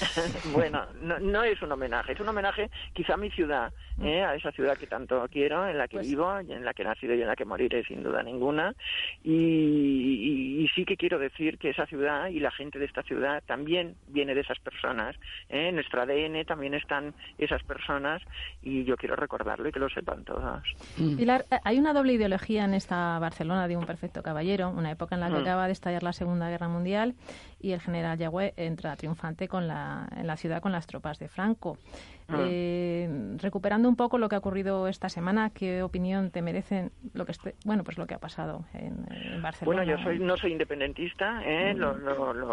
bueno, 0.53 0.87
no, 1.01 1.19
no, 1.19 1.43
es 1.43 1.61
un 1.63 1.73
homenaje, 1.73 2.13
es 2.13 2.21
un 2.21 2.29
homenaje 2.29 2.71
quizá 2.93 3.15
a 3.15 3.17
mi 3.17 3.31
ciudad, 3.31 3.73
mm. 3.97 4.07
¿eh? 4.07 4.25
a 4.25 4.35
esa 4.35 4.53
ciudad 4.53 4.77
que 4.77 4.87
tanto 4.87 5.27
quiero, 5.31 5.67
en 5.67 5.79
la 5.79 5.89
que 5.89 5.97
pues 5.97 6.09
vivo, 6.09 6.41
y 6.41 6.53
en 6.53 6.65
la 6.65 6.75
que 6.75 6.83
he 6.83 6.85
nacido 6.85 7.15
y 7.15 7.23
en 7.23 7.27
la 7.27 7.35
que 7.35 7.45
moriré 7.45 7.85
sin 7.85 8.03
duda 8.03 8.23
ninguna. 8.23 8.75
Y, 9.25 10.69
sí 10.75 10.85
que 10.85 10.97
quiero 10.97 11.19
decir 11.19 11.59
que 11.59 11.71
esa 11.71 11.87
ciudad 11.87 12.29
y 12.29 12.41
la 12.41 12.51
gente 12.51 12.79
de 12.79 12.87
esta 12.87 13.03
ciudad 13.03 13.43
también 13.47 13.97
viene 14.07 14.35
de 14.35 14.41
esas 14.41 14.59
personas. 14.61 15.17
¿eh? 15.49 15.69
En 15.69 15.75
nuestro 15.75 16.03
ADN 16.03 16.45
también 16.47 16.75
están 16.75 17.15
esas 17.37 17.63
personas 17.65 18.23
y 18.63 18.85
yo 18.85 18.97
quiero 18.97 19.17
recordarlo 19.17 19.69
y 19.69 19.73
que 19.73 19.81
lo 19.81 19.91
sepan 19.91 20.25
todos. 20.25 20.63
Mm. 20.97 21.17
Pilar, 21.17 21.45
eh, 21.51 21.59
hay 21.65 21.79
una 21.79 21.93
doble 21.93 22.15
ideología 22.15 22.65
en 22.65 22.75
esta 22.75 23.19
Barcelona 23.19 23.69
de 23.69 23.77
un 23.77 23.85
perfecto 23.85 24.23
caballero, 24.23 24.71
una 24.71 24.91
época 24.91 25.17
en 25.17 25.21
la 25.21 25.29
que 25.29 25.39
mm. 25.39 25.43
acaba 25.43 25.67
de 25.67 25.73
estallar 25.73 26.03
la 26.03 26.13
Segunda 26.13 26.49
Guerra 26.49 26.69
Mundial 26.69 27.15
y 27.61 27.72
el 27.73 27.81
general 27.81 28.19
Yagüe 28.19 28.55
entra 28.57 28.97
triunfante 28.97 29.49
con 29.49 29.67
la, 29.67 30.09
en 30.17 30.27
la 30.27 30.37
ciudad 30.37 30.61
con 30.61 30.73
las 30.73 30.87
tropas 30.87 31.19
de 31.19 31.29
Franco. 31.29 31.79
Ah. 32.29 32.39
Eh, 32.41 33.09
recuperando 33.41 33.89
un 33.89 33.97
poco 33.97 34.19
lo 34.19 34.29
que 34.29 34.37
ha 34.37 34.39
ocurrido 34.39 34.89
esta 34.89 35.09
semana, 35.09 35.51
¿qué 35.51 35.83
opinión 35.83 36.31
te 36.31 36.43
merecen 36.43 36.91
lo 37.15 37.27
que 37.27 37.33
bueno 37.65 37.85
pues 37.85 37.99
lo 37.99 38.07
que 38.07 38.15
ha 38.15 38.19
pasado 38.19 38.65
en, 38.75 39.07
Barcelona? 39.43 39.65
Bueno, 39.65 39.83
yo 39.85 40.03
soy, 40.03 40.19
no 40.19 40.37
soy 40.37 40.53
independentista, 40.53 41.43
¿eh? 41.45 41.75
lo, 41.75 41.95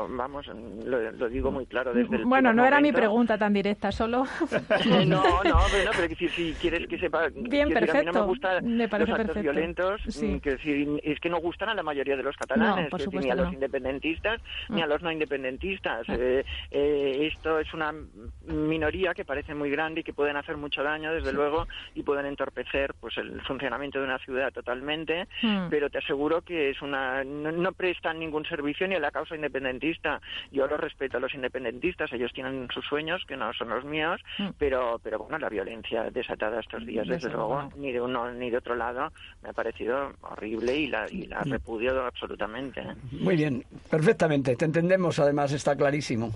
vamos, 0.10 0.48
lo, 0.48 1.30
digo 1.30 1.52
muy 1.52 1.66
claro 1.66 1.94
desde 1.94 2.18
el 2.18 2.26
Bueno, 2.26 2.54
no 2.54 2.66
era 2.66 2.80
mi 2.80 2.92
pregunta 2.92 3.38
tan 3.38 3.54
directa, 3.54 3.92
solo. 3.92 4.26
no, 5.06 5.44
no, 5.44 5.60
pero, 5.72 5.92
pero 5.96 6.16
si, 6.16 6.28
si, 6.30 6.54
quieres 6.54 6.88
que 6.88 6.98
sepa, 6.98 7.28
bien, 7.34 7.70
perfecto. 7.70 7.98
a 7.98 8.00
mí 8.02 8.06
no 8.06 8.14
me 8.14 8.28
gustan 8.28 8.78
los 8.78 9.10
actos 9.10 9.42
violentos, 9.42 10.02
mm, 10.22 10.38
que 10.38 11.00
es 11.04 11.20
que 11.20 11.30
no 11.30 11.40
gustan 11.40 11.70
a 11.70 11.74
la 11.74 11.84
mayoría 11.84 12.16
de 12.16 12.24
los 12.24 12.36
catalanes, 12.36 12.92
ni 13.12 13.30
a 13.30 13.36
los 13.36 13.54
independentistas 13.54 14.42
ni 14.70 14.82
a 14.82 14.86
mm. 14.86 14.90
los 14.90 15.02
no 15.02 15.12
independentistas. 15.12 16.08
Eh, 16.10 16.44
esto 16.72 17.60
es 17.60 17.74
una 17.74 17.94
minoría 18.46 19.14
que 19.14 19.26
parece 19.26 19.54
muy 19.54 19.69
muy 19.70 19.76
grande 19.76 20.02
y 20.02 20.04
que 20.04 20.14
pueden 20.14 20.36
hacer 20.38 20.58
mucho 20.58 20.84
daño, 20.84 21.14
desde 21.14 21.32
luego, 21.32 21.68
y 21.94 22.04
pueden 22.04 22.26
entorpecer 22.26 22.94
pues 23.00 23.18
el 23.18 23.42
funcionamiento 23.42 24.00
de 24.00 24.06
una 24.06 24.18
ciudad 24.20 24.52
totalmente, 24.52 25.28
hmm. 25.42 25.68
pero 25.70 25.90
te 25.90 26.00
aseguro 26.00 26.42
que 26.42 26.72
es 26.72 26.82
una 26.82 27.24
no, 27.24 27.72
prestan 27.74 28.20
ningún 28.20 28.46
servicio 28.46 28.88
ni 28.88 28.96
a 28.96 29.00
la 29.00 29.12
causa 29.12 29.36
independentista. 29.36 30.22
Yo 30.52 30.68
lo 30.68 30.78
respeto 30.78 31.18
a 31.18 31.20
los 31.20 31.34
independentistas, 31.34 32.12
ellos 32.14 32.32
tienen 32.34 32.68
sus 32.74 32.86
sueños 32.86 33.24
que 33.28 33.38
no 33.38 33.54
son 33.54 33.70
los 33.70 33.86
míos, 33.86 34.22
hmm. 34.38 34.50
pero 34.58 35.00
pero 35.04 35.20
bueno, 35.20 35.38
la 35.38 35.50
violencia 35.50 36.10
desatada 36.10 36.60
estos 36.60 36.86
días, 36.86 37.08
desde, 37.08 37.30
luego, 37.30 37.70
ni 37.78 37.92
de 37.92 38.02
uno 38.02 38.32
ni 38.32 38.50
de 38.50 38.58
otro 38.58 38.76
lado, 38.76 39.12
me 39.44 39.50
ha 39.50 39.54
parecido 39.54 40.14
horrible 40.22 40.76
y 40.76 40.88
la, 40.88 41.06
y 41.10 41.28
la 41.28 41.42
repudio 41.42 42.06
absolutamente. 42.06 42.82
Muy 43.12 43.36
bien, 43.36 43.64
perfectamente, 43.90 44.56
te 44.56 44.66
entendemos, 44.66 45.20
además 45.20 45.52
está 45.52 45.76
clarísimo. 45.76 46.32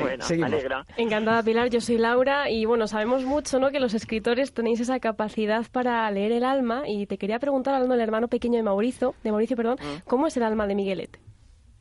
bueno, 0.00 0.24
me 0.28 0.44
alegra. 0.44 0.84
Encantada, 0.96 1.42
Pilar, 1.42 1.68
yo 1.68 1.80
soy 1.80 1.98
Laura 1.98 2.50
y 2.52 2.66
bueno, 2.66 2.86
sabemos 2.86 3.24
mucho 3.24 3.58
¿no? 3.58 3.70
que 3.70 3.80
los 3.80 3.94
escritores 3.94 4.52
tenéis 4.52 4.80
esa 4.80 5.00
capacidad 5.00 5.64
para 5.72 6.10
leer 6.10 6.32
el 6.32 6.44
alma 6.44 6.82
y 6.86 7.06
te 7.06 7.16
quería 7.16 7.38
preguntar, 7.38 7.74
hablando 7.74 7.94
del 7.94 8.02
hermano 8.02 8.28
pequeño 8.28 8.56
de 8.56 8.62
Mauricio, 8.62 9.14
de 9.24 9.30
Mauricio 9.30 9.56
perdón, 9.56 9.78
mm. 9.80 10.02
¿cómo 10.06 10.26
es 10.26 10.36
el 10.36 10.42
alma 10.42 10.66
de 10.66 10.74
Miguelet? 10.74 11.18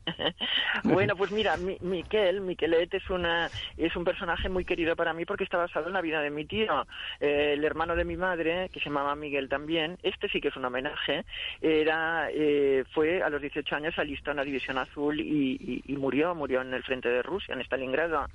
bueno, 0.83 1.15
pues 1.15 1.31
mira, 1.31 1.57
Miquel, 1.57 2.41
Miquelet 2.41 2.93
es 2.93 3.09
una 3.09 3.49
es 3.77 3.95
un 3.95 4.03
personaje 4.03 4.49
muy 4.49 4.65
querido 4.65 4.95
para 4.95 5.13
mí 5.13 5.25
porque 5.25 5.43
está 5.43 5.57
basado 5.57 5.87
en 5.87 5.93
la 5.93 6.01
vida 6.01 6.21
de 6.21 6.29
mi 6.29 6.45
tío, 6.45 6.87
eh, 7.19 7.53
el 7.53 7.63
hermano 7.63 7.95
de 7.95 8.05
mi 8.05 8.17
madre, 8.17 8.69
que 8.69 8.79
se 8.79 8.85
llamaba 8.85 9.15
Miguel 9.15 9.49
también. 9.49 9.97
Este 10.03 10.27
sí 10.29 10.41
que 10.41 10.49
es 10.49 10.55
un 10.55 10.65
homenaje. 10.65 11.25
Era 11.61 12.29
eh, 12.31 12.83
fue 12.93 13.21
a 13.21 13.29
los 13.29 13.41
18 13.41 13.75
años 13.75 13.97
alistó 13.97 14.31
en 14.31 14.37
la 14.37 14.43
División 14.43 14.77
Azul 14.77 15.19
y, 15.19 15.83
murió, 15.97 16.33
murió 16.33 16.61
en 16.61 16.73
el 16.73 16.83
frente 16.83 17.09
de 17.09 17.21
Rusia, 17.21 17.53
en 17.53 17.61
Stalingrado. 17.61 18.25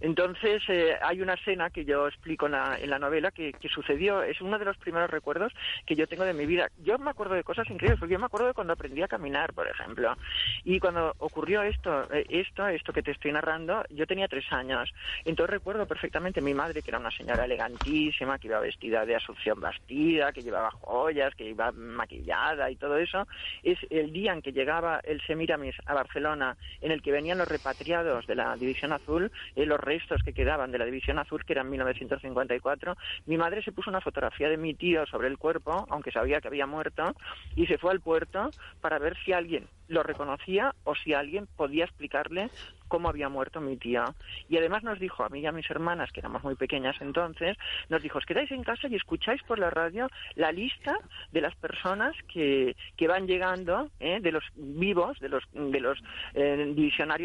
Entonces 0.00 0.62
eh, 0.68 0.96
hay 1.02 1.20
una 1.20 1.34
escena 1.34 1.70
que 1.70 1.84
yo 1.84 2.06
explico 2.06 2.46
en 2.46 2.52
la, 2.52 2.98
novela 2.98 3.30
que, 3.30 3.52
que, 3.52 3.68
sucedió. 3.68 4.22
Es 4.22 4.40
uno 4.40 4.58
de 4.58 4.64
los 4.64 4.76
primeros 4.76 5.10
recuerdos 5.10 5.52
que 5.86 5.96
yo 5.96 6.06
tengo 6.06 6.24
de 6.24 6.34
mi 6.34 6.46
vida. 6.46 6.70
Yo 6.84 6.98
me 6.98 7.10
acuerdo 7.10 7.34
de 7.34 7.42
cosas 7.42 7.68
increíbles, 7.70 7.98
porque 7.98 8.12
yo 8.12 8.20
me 8.20 8.26
acuerdo 8.26 8.48
de 8.48 8.54
cuando 8.54 8.72
aprendí 8.72 9.02
a 9.02 9.08
caminar, 9.08 9.52
por 9.52 9.68
ejemplo, 9.68 10.16
y 10.64 10.78
cuando 10.78 11.07
ocurrió 11.18 11.62
esto, 11.62 12.12
eh, 12.12 12.26
esto, 12.28 12.66
esto 12.68 12.92
que 12.92 13.02
te 13.02 13.12
estoy 13.12 13.32
narrando, 13.32 13.84
yo 13.90 14.06
tenía 14.06 14.28
tres 14.28 14.44
años. 14.52 14.92
Entonces 15.24 15.50
recuerdo 15.50 15.86
perfectamente 15.86 16.40
mi 16.40 16.54
madre, 16.54 16.82
que 16.82 16.90
era 16.90 16.98
una 16.98 17.10
señora 17.10 17.44
elegantísima, 17.44 18.38
que 18.38 18.48
iba 18.48 18.60
vestida 18.60 19.04
de 19.04 19.16
Asunción 19.16 19.60
Bastida, 19.60 20.32
que 20.32 20.42
llevaba 20.42 20.70
joyas, 20.70 21.34
que 21.34 21.44
iba 21.44 21.72
maquillada 21.72 22.70
y 22.70 22.76
todo 22.76 22.96
eso. 22.98 23.26
Es 23.62 23.78
el 23.90 24.12
día 24.12 24.32
en 24.32 24.42
que 24.42 24.52
llegaba 24.52 25.00
el 25.04 25.20
Semiramis 25.22 25.76
a 25.86 25.94
Barcelona, 25.94 26.56
en 26.80 26.92
el 26.92 27.02
que 27.02 27.12
venían 27.12 27.38
los 27.38 27.48
repatriados 27.48 28.26
de 28.26 28.34
la 28.34 28.56
División 28.56 28.92
Azul, 28.92 29.30
eh, 29.56 29.66
los 29.66 29.80
restos 29.80 30.22
que 30.22 30.32
quedaban 30.32 30.72
de 30.72 30.78
la 30.78 30.84
División 30.84 31.18
Azul, 31.18 31.44
que 31.44 31.52
eran 31.52 31.70
1954. 31.70 32.96
Mi 33.26 33.36
madre 33.36 33.62
se 33.62 33.72
puso 33.72 33.90
una 33.90 34.00
fotografía 34.00 34.48
de 34.48 34.56
mi 34.56 34.74
tío 34.74 35.06
sobre 35.06 35.28
el 35.28 35.38
cuerpo, 35.38 35.86
aunque 35.90 36.10
sabía 36.10 36.40
que 36.40 36.48
había 36.48 36.66
muerto, 36.66 37.14
y 37.56 37.66
se 37.66 37.78
fue 37.78 37.92
al 37.92 38.00
puerto 38.00 38.50
para 38.80 38.98
ver 38.98 39.16
si 39.24 39.32
alguien 39.32 39.66
lo 39.88 40.02
reconocía 40.02 40.74
o 40.84 40.94
si 41.02 41.14
alguien 41.14 41.46
podía 41.56 41.84
explicarle 41.84 42.50
cómo 42.88 43.08
había 43.08 43.28
muerto 43.28 43.60
mi 43.60 43.76
tía. 43.76 44.04
Y 44.48 44.56
además 44.56 44.82
nos 44.82 44.98
dijo, 44.98 45.22
a 45.22 45.28
mí 45.28 45.40
y 45.40 45.46
a 45.46 45.52
mis 45.52 45.70
hermanas, 45.70 46.10
que 46.10 46.20
éramos 46.20 46.42
muy 46.42 46.56
pequeñas 46.56 46.96
entonces, 47.00 47.56
nos 47.88 48.02
dijo, 48.02 48.18
os 48.18 48.26
quedáis 48.26 48.50
en 48.50 48.64
casa 48.64 48.88
y 48.88 48.96
escucháis 48.96 49.42
por 49.42 49.58
la 49.58 49.70
radio 49.70 50.08
la 50.34 50.50
lista 50.52 50.98
de 51.30 51.40
las 51.40 51.54
personas 51.56 52.14
que, 52.32 52.76
que 52.96 53.06
van 53.06 53.26
llegando, 53.26 53.90
¿eh? 54.00 54.20
de 54.20 54.32
los 54.32 54.44
vivos, 54.54 55.20
de 55.20 55.28
los, 55.28 55.44
de 55.52 55.80
los 55.80 55.98
eh, 56.34 56.74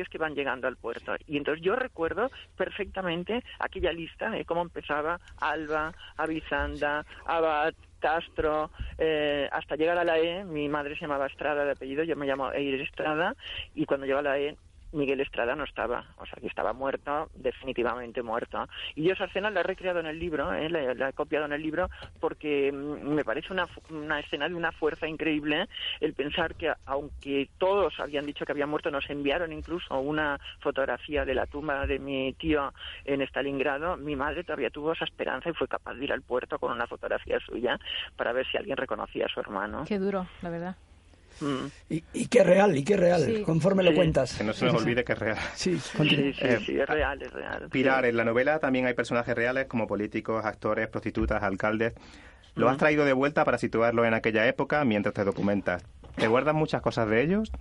que 0.10 0.18
van 0.18 0.36
llegando 0.36 0.68
al 0.68 0.78
puerto. 0.78 1.16
Y 1.28 1.38
entonces 1.38 1.64
yo 1.64 1.76
recuerdo 1.76 2.30
perfectamente 2.58 3.44
aquella 3.60 3.92
lista, 3.92 4.38
¿eh? 4.38 4.46
cómo 4.46 4.62
empezaba 4.62 5.20
Alba, 5.40 5.94
Avizanda, 6.18 7.06
Abad, 7.26 7.74
Castro, 8.04 8.70
eh, 8.98 9.48
hasta 9.50 9.78
llegar 9.78 9.98
a 9.98 10.04
la 10.04 10.20
E, 10.20 10.44
mi 10.44 10.68
madre 10.68 10.96
se 10.96 11.02
llamaba 11.06 11.28
Estrada 11.28 11.64
de 11.64 11.72
apellido, 11.72 12.04
yo 12.04 12.18
me 12.18 12.26
llamo 12.26 12.52
Eir 12.52 12.82
Estrada, 12.82 13.34
y 13.74 13.86
cuando 13.86 14.06
llegó 14.06 14.20
a 14.20 14.24
la 14.24 14.38
E 14.38 14.58
Miguel 14.94 15.22
Estrada 15.22 15.56
no 15.56 15.64
estaba, 15.64 16.06
o 16.18 16.26
sea 16.26 16.40
que 16.40 16.48
estaba 16.48 16.74
muerto, 16.74 17.30
definitivamente 17.36 18.22
muerto. 18.22 18.68
Y 18.96 19.10
esa 19.10 19.26
escena 19.26 19.50
la 19.50 19.62
he 19.62 19.64
recreado 19.64 20.00
en 20.00 20.06
el 20.06 20.20
libro, 20.20 20.54
¿eh? 20.54 20.70
la, 20.70 21.10
he 21.10 21.14
copiado 21.14 21.46
en 21.46 21.54
el 21.54 21.62
libro, 21.62 21.90
porque 22.20 22.72
mm, 22.72 23.10
me 23.10 23.24
parece 23.24 23.52
una, 23.52 23.68
una 23.90 24.20
escena 24.20 24.48
de 24.48 24.56
una 24.56 24.72
fuerza 24.72 25.08
increíble 25.08 25.68
el 26.00 26.14
pensar 26.14 26.56
que 26.56 26.72
aunque 26.86 27.50
todos 27.58 28.00
habían 28.00 28.26
dicho 28.26 28.46
que 28.46 28.52
había 28.52 28.68
muerto, 28.68 28.92
nos 28.92 29.10
enviaron 29.10 29.52
incluso 29.52 30.00
una 30.00 30.40
fotografía 30.60 31.26
de 31.26 31.36
la 31.36 31.48
tumba 31.48 31.86
de 31.86 32.00
mi 32.00 32.34
tío 32.34 32.74
en 33.06 33.22
Stalingrado, 33.22 33.98
mi 33.98 34.16
madre 34.16 34.44
todavía 34.44 34.70
tuvo 34.70 34.94
esa 34.94 35.06
esperanza 35.06 35.50
y 35.50 35.54
fue 35.54 35.68
capaz 35.68 35.96
de 35.96 36.06
ir 36.06 36.14
al 36.14 36.22
puerto 36.22 36.60
con 36.60 36.72
una 36.72 36.88
fotografía 36.88 37.40
suya 37.40 37.80
para 38.16 38.34
ver 38.34 38.46
si 38.48 38.58
alguien 38.58 38.78
reconocía 38.78 39.26
a 39.26 39.30
su 39.30 39.40
hermano. 39.40 39.84
Qué 39.88 40.00
duro, 40.00 40.28
la 40.42 40.50
verdad. 40.50 40.76
Mm. 41.42 41.66
Y, 41.90 42.04
y, 42.14 42.28
qué 42.28 42.44
real, 42.44 42.76
y 42.78 42.84
qué 42.84 42.98
real, 42.98 43.44
conforme 43.46 43.84
lo 43.84 43.94
cuentas. 43.94 44.36
Que 44.36 44.44
no 44.44 44.54
se 44.54 44.66
nos 44.66 44.76
olvide 44.76 45.04
que 45.04 45.14
es 45.14 45.20
real. 45.20 45.38
Sí, 45.56 45.80
sí, 45.80 46.34
eh, 46.40 46.60
sí, 46.66 46.80
es 46.80 46.88
real, 46.88 47.22
es 47.22 47.32
real. 47.32 47.70
Pilar, 47.70 48.06
en 48.06 48.18
la 48.18 48.24
novela 48.24 48.60
también 48.60 48.86
hay 48.86 48.94
personajes 48.94 49.36
reales 49.36 49.66
como 49.66 49.88
políticos, 49.88 50.46
actores, 50.46 50.88
prostitutas, 50.88 51.44
alcaldes. 51.44 51.94
Lo 52.56 52.70
has 52.70 52.76
mm. 52.76 52.80
traído 52.80 53.06
de 53.06 53.14
vuelta 53.14 53.46
para 53.46 53.58
situarlo 53.58 54.06
en 54.06 54.14
aquella 54.14 54.48
época 54.48 54.84
mientras 54.86 55.14
te 55.14 55.24
documentas. 55.24 55.84
¿Te 56.16 56.28
guardas 56.28 56.54
muchas 56.54 56.82
cosas 56.82 57.10
de 57.10 57.22
ellos? 57.22 57.52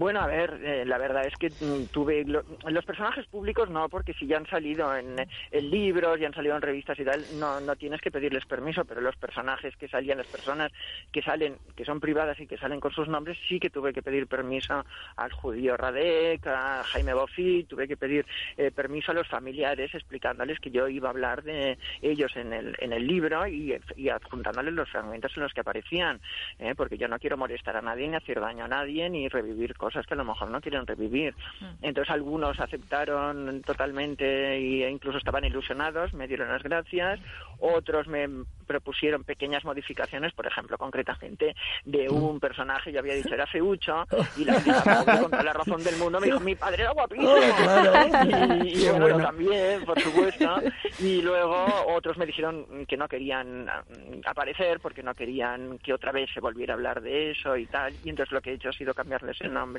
Bueno, 0.00 0.22
a 0.22 0.26
ver, 0.26 0.58
eh, 0.64 0.86
la 0.86 0.96
verdad 0.96 1.26
es 1.26 1.36
que 1.36 1.50
mm, 1.50 1.88
tuve 1.92 2.24
los 2.24 2.84
personajes 2.86 3.26
públicos 3.26 3.68
no, 3.68 3.86
porque 3.90 4.14
si 4.14 4.26
ya 4.26 4.38
han 4.38 4.46
salido 4.46 4.96
en, 4.96 5.14
libros, 5.52 6.18
ya 6.18 6.26
han 6.26 6.32
salido 6.32 6.56
en 6.56 6.62
revistas 6.62 6.98
y 6.98 7.04
tal, 7.04 7.26
no, 7.38 7.60
no 7.60 7.76
tienes 7.76 8.00
que 8.00 8.10
pedirles 8.10 8.46
permiso, 8.46 8.86
pero 8.86 9.02
los 9.02 9.14
personajes 9.16 9.76
que 9.76 9.88
salían, 9.88 10.16
las 10.16 10.26
personas 10.26 10.72
que 11.12 11.20
salen, 11.20 11.58
que 11.76 11.84
son 11.84 12.00
privadas 12.00 12.40
y 12.40 12.46
que 12.46 12.56
salen 12.56 12.80
con 12.80 12.92
sus 12.92 13.08
nombres, 13.08 13.36
sí 13.46 13.60
que 13.60 13.68
tuve 13.68 13.92
que 13.92 14.00
pedir 14.00 14.26
permiso 14.26 14.86
al 15.16 15.32
judío 15.32 15.76
Radek, 15.76 16.46
a 16.46 16.82
Jaime 16.82 17.12
Bofi, 17.12 17.64
tuve 17.64 17.86
que 17.86 17.98
pedir 17.98 18.24
eh, 18.56 18.70
permiso 18.70 19.12
a 19.12 19.14
los 19.14 19.28
familiares 19.28 19.94
explicándoles 19.94 20.60
que 20.60 20.70
yo 20.70 20.88
iba 20.88 21.08
a 21.08 21.10
hablar 21.10 21.42
de 21.42 21.76
ellos 22.00 22.34
en 22.36 22.54
el, 22.54 22.74
en 22.78 22.94
el 22.94 23.06
libro 23.06 23.46
y, 23.46 23.78
adjuntándoles 24.10 24.72
los 24.72 24.88
fragmentos 24.88 25.36
en 25.36 25.42
los 25.42 25.52
que 25.52 25.60
aparecían, 25.60 26.22
eh, 26.58 26.74
porque 26.74 26.96
yo 26.96 27.06
no 27.06 27.18
quiero 27.18 27.36
molestar 27.36 27.76
a 27.76 27.82
nadie, 27.82 28.08
ni 28.08 28.16
hacer 28.16 28.40
daño 28.40 28.64
a 28.64 28.68
nadie, 28.68 29.10
ni 29.10 29.28
revivir 29.28 29.74
cosas 29.74 29.89
cosas 29.90 30.06
que 30.06 30.14
a 30.14 30.16
lo 30.16 30.24
mejor 30.24 30.48
no 30.48 30.60
quieren 30.60 30.86
revivir. 30.86 31.34
Mm. 31.60 31.64
Entonces 31.82 32.10
algunos 32.12 32.60
aceptaron 32.60 33.60
totalmente 33.62 34.54
e 34.54 34.88
incluso 34.88 35.18
estaban 35.18 35.44
ilusionados, 35.44 36.14
me 36.14 36.28
dieron 36.28 36.48
las 36.48 36.62
gracias, 36.62 37.18
otros 37.58 38.06
me 38.06 38.28
propusieron 38.66 39.24
pequeñas 39.24 39.64
modificaciones, 39.64 40.32
por 40.32 40.46
ejemplo, 40.46 40.78
concretamente 40.78 41.56
de 41.84 42.08
un 42.08 42.38
personaje, 42.38 42.92
yo 42.92 43.00
había 43.00 43.14
dicho 43.14 43.34
era 43.34 43.46
feucho, 43.46 44.06
y 44.36 44.44
la 44.44 44.54
con 45.20 45.30
toda 45.30 45.42
la 45.42 45.52
razón 45.52 45.82
del 45.82 45.96
mundo 45.96 46.20
me 46.20 46.26
dijo, 46.26 46.38
mi 46.40 46.54
padre 46.54 46.84
era 46.84 46.92
guapísimo. 46.92 47.30
Oh, 47.30 48.64
y, 48.64 48.88
bueno, 48.98 49.18
también, 49.18 49.84
por 49.84 50.00
supuesto. 50.00 50.62
Y 51.00 51.20
luego 51.20 51.66
otros 51.88 52.16
me 52.16 52.26
dijeron 52.26 52.86
que 52.86 52.96
no 52.96 53.08
querían 53.08 53.64
mm, 53.64 54.20
aparecer 54.24 54.78
porque 54.80 55.02
no 55.02 55.14
querían 55.14 55.78
que 55.78 55.92
otra 55.92 56.12
vez 56.12 56.30
se 56.32 56.40
volviera 56.40 56.74
a 56.74 56.76
hablar 56.76 57.00
de 57.00 57.32
eso 57.32 57.56
y 57.56 57.66
tal. 57.66 57.92
Y 58.04 58.10
entonces 58.10 58.32
lo 58.32 58.40
que 58.40 58.50
he 58.50 58.54
hecho 58.54 58.68
ha 58.68 58.72
sido 58.72 58.94
cambiarles 58.94 59.40
el 59.40 59.52
nombre 59.52 59.69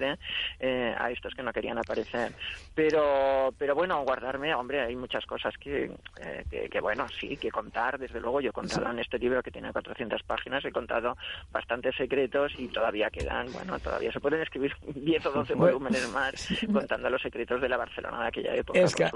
eh, 0.59 0.95
a 0.97 1.11
estos 1.11 1.33
que 1.33 1.43
no 1.43 1.53
querían 1.53 1.77
aparecer. 1.77 2.33
Pero, 2.73 3.53
pero 3.57 3.75
bueno, 3.75 4.03
guardarme, 4.03 4.53
hombre, 4.53 4.81
hay 4.81 4.95
muchas 4.95 5.25
cosas 5.25 5.53
que, 5.57 5.91
eh, 6.21 6.69
que, 6.69 6.79
bueno, 6.79 7.07
sí, 7.19 7.37
que 7.37 7.51
contar. 7.51 7.97
Desde 7.99 8.19
luego, 8.19 8.41
yo 8.41 8.49
he 8.49 8.53
contado 8.53 8.89
en 8.89 8.99
este 8.99 9.19
libro 9.19 9.43
que 9.43 9.51
tiene 9.51 9.71
400 9.71 10.23
páginas, 10.23 10.63
he 10.65 10.71
contado 10.71 11.17
bastantes 11.51 11.95
secretos 11.95 12.53
y 12.57 12.67
todavía 12.67 13.09
quedan, 13.09 13.51
bueno, 13.51 13.79
todavía 13.79 14.11
se 14.11 14.19
pueden 14.19 14.41
escribir 14.41 14.73
10 14.95 15.25
o 15.27 15.31
12 15.31 15.53
volúmenes 15.55 16.09
más 16.11 16.47
contando 16.71 17.09
los 17.09 17.21
secretos 17.21 17.61
de 17.61 17.69
la 17.69 17.77
Barcelona 17.77 18.21
de 18.21 18.27
aquella 18.27 18.55
época, 18.55 18.79
es 18.79 18.95
que 18.95 19.09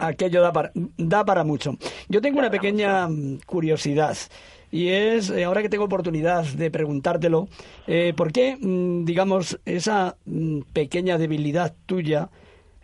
Aquello 0.00 0.42
da 0.42 0.52
para, 0.52 0.72
da 0.74 1.24
para 1.24 1.44
mucho. 1.44 1.76
Yo 2.08 2.20
tengo 2.20 2.38
una 2.38 2.50
pequeña 2.50 3.08
curiosidad. 3.46 4.16
Y 4.72 4.88
es, 4.88 5.28
eh, 5.28 5.44
ahora 5.44 5.60
que 5.60 5.68
tengo 5.68 5.84
oportunidad 5.84 6.44
de 6.46 6.70
preguntártelo, 6.70 7.46
eh, 7.86 8.14
¿por 8.16 8.32
qué, 8.32 8.56
mm, 8.58 9.04
digamos, 9.04 9.60
esa 9.66 10.16
mm, 10.24 10.60
pequeña 10.72 11.18
debilidad 11.18 11.74
tuya 11.84 12.30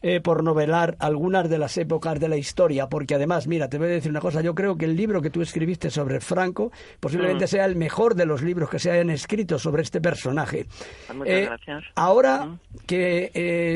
eh, 0.02 0.21
por 0.21 0.45
novelar 0.45 0.97
algunas 1.00 1.49
de 1.49 1.59
las 1.59 1.76
épocas 1.78 2.21
de 2.21 2.28
la 2.28 2.37
historia, 2.37 2.88
porque 2.88 3.14
además, 3.14 3.49
mira, 3.49 3.68
te 3.68 3.78
voy 3.78 3.88
a 3.88 3.90
decir 3.90 4.11
una 4.11 4.21
cosa, 4.21 4.42
yo 4.42 4.54
creo 4.54 4.76
que 4.76 4.85
el 4.85 4.97
libro 4.97 5.23
que 5.23 5.30
tú 5.30 5.40
escribiste 5.40 5.90
sobre 5.90 6.21
Franco 6.21 6.71
posiblemente 7.00 7.47
mm. 7.47 7.49
sea 7.49 7.64
el 7.64 7.75
mejor 7.75 8.14
de 8.14 8.26
los 8.26 8.42
libros 8.42 8.68
que 8.68 8.78
se 8.78 8.90
hayan 8.90 9.09
escrito 9.09 9.59
sobre 9.59 9.83
este 9.83 10.00
personaje. 10.00 10.66
Ah, 11.09 11.14
muchas 11.14 11.40
gracias. 11.40 11.85
Ahora 11.97 12.59
que 12.87 13.30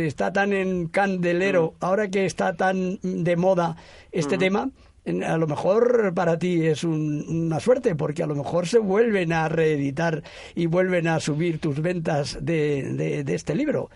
está 0.07 0.33
tan 0.33 0.52
en 0.52 0.87
candelero, 0.88 1.75
ahora 1.81 2.09
que 2.09 2.26
está 2.26 2.54
tan 2.54 3.00
de 3.02 3.37
moda 3.37 3.76
este 4.12 4.37
tema, 4.37 4.69
a 5.04 5.37
lo 5.37 5.47
mejor 5.47 6.12
para 6.14 6.38
ti 6.38 6.66
es 6.66 6.85
una 6.85 7.59
suerte, 7.61 7.97
porque 7.97 8.23
a 8.23 8.26
lo 8.26 8.37
mejor 8.37 8.66
se 8.68 8.78
vuelven 8.78 9.32
a 9.32 9.49
reeditar 9.49 10.23
y 10.54 10.66
vuelven 10.66 11.09
a 11.09 11.18
subir 11.18 11.59
tus 11.59 11.80
ventas 11.80 12.38
de, 12.40 13.23
de, 13.25 13.35
este 13.35 13.54
libro. 13.54 13.90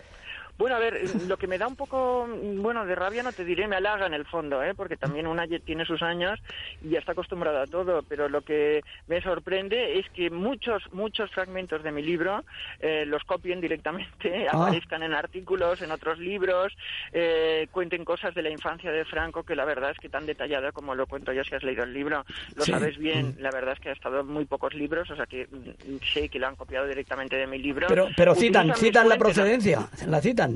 Bueno, 0.57 0.75
a 0.75 0.79
ver, 0.79 1.03
lo 1.27 1.37
que 1.37 1.45
me 1.45 1.59
da 1.59 1.67
un 1.67 1.75
poco, 1.75 2.27
bueno, 2.55 2.85
de 2.85 2.95
rabia 2.95 3.21
no 3.21 3.31
te 3.31 3.45
diré, 3.45 3.67
me 3.67 3.75
halaga 3.75 4.07
en 4.07 4.15
el 4.15 4.25
fondo, 4.25 4.63
¿eh? 4.63 4.73
porque 4.73 4.97
también 4.97 5.27
una 5.27 5.47
tiene 5.63 5.85
sus 5.85 6.01
años 6.01 6.39
y 6.83 6.89
ya 6.89 6.99
está 6.99 7.11
acostumbrada 7.11 7.63
a 7.63 7.67
todo, 7.67 8.01
pero 8.01 8.27
lo 8.27 8.41
que 8.41 8.81
me 9.07 9.21
sorprende 9.21 9.99
es 9.99 10.09
que 10.09 10.31
muchos, 10.31 10.81
muchos 10.93 11.29
fragmentos 11.31 11.83
de 11.83 11.91
mi 11.91 12.01
libro 12.01 12.43
eh, 12.79 13.05
los 13.05 13.23
copien 13.23 13.61
directamente, 13.61 14.47
ah. 14.47 14.63
aparezcan 14.63 15.03
en 15.03 15.13
artículos, 15.13 15.81
en 15.83 15.91
otros 15.91 16.17
libros, 16.17 16.73
eh, 17.13 17.67
cuenten 17.71 18.03
cosas 18.03 18.33
de 18.33 18.41
la 18.41 18.49
infancia 18.49 18.91
de 18.91 19.05
Franco 19.05 19.43
que 19.43 19.55
la 19.55 19.65
verdad 19.65 19.91
es 19.91 19.97
que 19.99 20.09
tan 20.09 20.25
detallada 20.25 20.71
como 20.71 20.95
lo 20.95 21.05
cuento 21.05 21.33
yo 21.33 21.43
si 21.43 21.53
has 21.53 21.63
leído 21.63 21.83
el 21.83 21.93
libro, 21.93 22.25
lo 22.55 22.65
sabes 22.65 22.97
bien, 22.97 23.35
mm. 23.37 23.41
la 23.41 23.51
verdad 23.51 23.73
es 23.73 23.79
que 23.79 23.89
ha 23.89 23.93
estado 23.93 24.21
en 24.21 24.27
muy 24.27 24.45
pocos 24.45 24.73
libros, 24.73 25.09
o 25.11 25.15
sea 25.15 25.27
que 25.27 25.45
mm, 25.45 25.97
sé 26.13 26.29
que 26.29 26.39
lo 26.39 26.47
han 26.47 26.55
copiado 26.55 26.87
directamente 26.87 27.35
de 27.35 27.45
mi 27.45 27.59
libro. 27.59 27.87
Pero, 27.87 28.07
pero 28.17 28.33
citan, 28.33 28.73
citan 28.75 29.07
la 29.07 29.17
procedencia, 29.17 29.87
la 30.07 30.19
citan. 30.19 30.46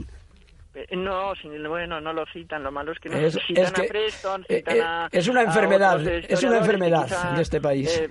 Eh, 0.74 0.96
no, 0.96 1.34
bueno, 1.68 2.00
no 2.00 2.14
lo 2.14 2.26
citan. 2.28 2.64
Lo 2.64 2.72
malo 2.72 2.94
es 2.94 3.00
que 3.00 3.10
no 3.10 3.18
citan 3.46 3.74
a 3.76 3.84
Preston, 3.88 4.46
eh, 4.48 4.58
citan 4.58 4.82
a, 4.82 5.10
es 5.12 5.28
una 5.28 5.42
enfermedad, 5.42 6.00
es 6.08 6.44
una 6.44 6.60
enfermedad 6.60 7.36
de 7.36 7.42
este 7.42 7.60
país 7.60 8.10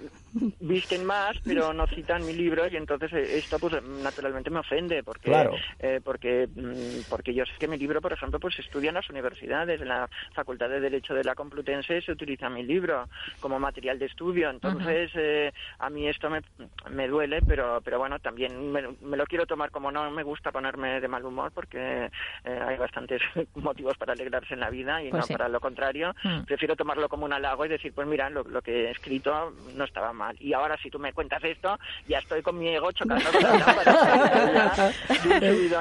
visten 0.61 1.05
más, 1.05 1.37
pero 1.45 1.73
no 1.73 1.87
citan 1.89 2.25
mi 2.25 2.33
libro 2.33 2.67
y 2.69 2.77
entonces 2.77 3.13
eh, 3.13 3.39
esto 3.39 3.59
pues 3.59 3.83
naturalmente 3.83 4.51
me 4.51 4.61
ofende 4.61 5.03
porque 5.03 5.49
eh, 5.81 6.01
porque 6.03 6.49
mm, 6.55 7.09
porque 7.09 7.35
yo 7.35 7.45
sé 7.45 7.53
que 7.59 7.69
mi 7.69 7.77
libro, 7.77 8.01
por 8.01 8.13
ejemplo, 8.13 8.39
pues 8.39 8.55
se 8.55 8.63
estudia 8.63 8.89
en 8.89 8.95
las 8.95 9.11
universidades, 9.11 9.81
en 9.81 9.89
la 9.89 10.09
Facultad 10.35 10.69
de 10.69 10.81
Derecho 10.81 11.15
de 11.15 11.25
la 11.25 11.35
Complutense 11.35 12.01
se 12.01 12.13
utiliza 12.13 12.49
mi 12.49 12.63
libro 12.63 13.09
como 13.41 13.59
material 13.59 13.99
de 13.99 14.07
estudio, 14.07 14.51
entonces 14.51 15.11
eh, 15.15 15.53
a 15.79 15.91
mí 15.91 16.07
esto 16.07 16.31
me, 16.31 16.43
me 16.91 17.09
duele, 17.09 17.41
pero 17.43 17.81
pero 17.85 17.99
bueno, 17.99 18.19
también 18.21 18.71
me, 18.71 18.83
lo 18.83 19.27
quiero 19.27 19.47
tomar 19.47 19.71
como 19.71 19.91
no 19.91 20.11
me 20.11 20.23
gusta 20.23 20.53
ponerme 20.53 21.01
de 21.01 21.09
mal 21.09 21.25
humor 21.25 21.51
porque 21.53 22.09
hay 22.45 22.77
bastantes 22.77 23.21
motivos 23.57 23.97
para 23.99 24.13
alegrarse 24.13 24.55
en 24.55 24.61
la 24.61 24.71
vida 24.71 25.03
y 25.03 25.11
pues 25.11 25.29
no 25.29 25.37
para 25.37 25.49
lo 25.49 25.61
contrario. 25.61 26.15
Mm. 26.23 26.43
Prefiero 26.43 26.77
tomarlo 26.77 27.09
como 27.09 27.25
un 27.25 27.33
halago 27.33 27.65
y 27.67 27.69
decir, 27.69 27.93
pues 27.93 28.07
mira, 28.07 28.31
lo, 28.31 28.45
lo 28.45 28.63
que 28.63 28.87
he 28.87 28.91
escrito 28.91 29.53
no 29.75 29.85
estaba 29.85 30.13
mal 30.13 30.20
y 30.39 30.53
ahora 30.53 30.77
si 30.83 30.91
tú 30.91 30.99
me 30.99 31.13
cuentas 31.13 31.43
esto, 31.45 31.79
ya 32.09 32.19
estoy 32.19 32.43
con 32.43 32.59
mi 32.59 32.69
ego 32.69 32.93
chocando 32.93 33.25
con 33.31 33.43
la 33.43 34.93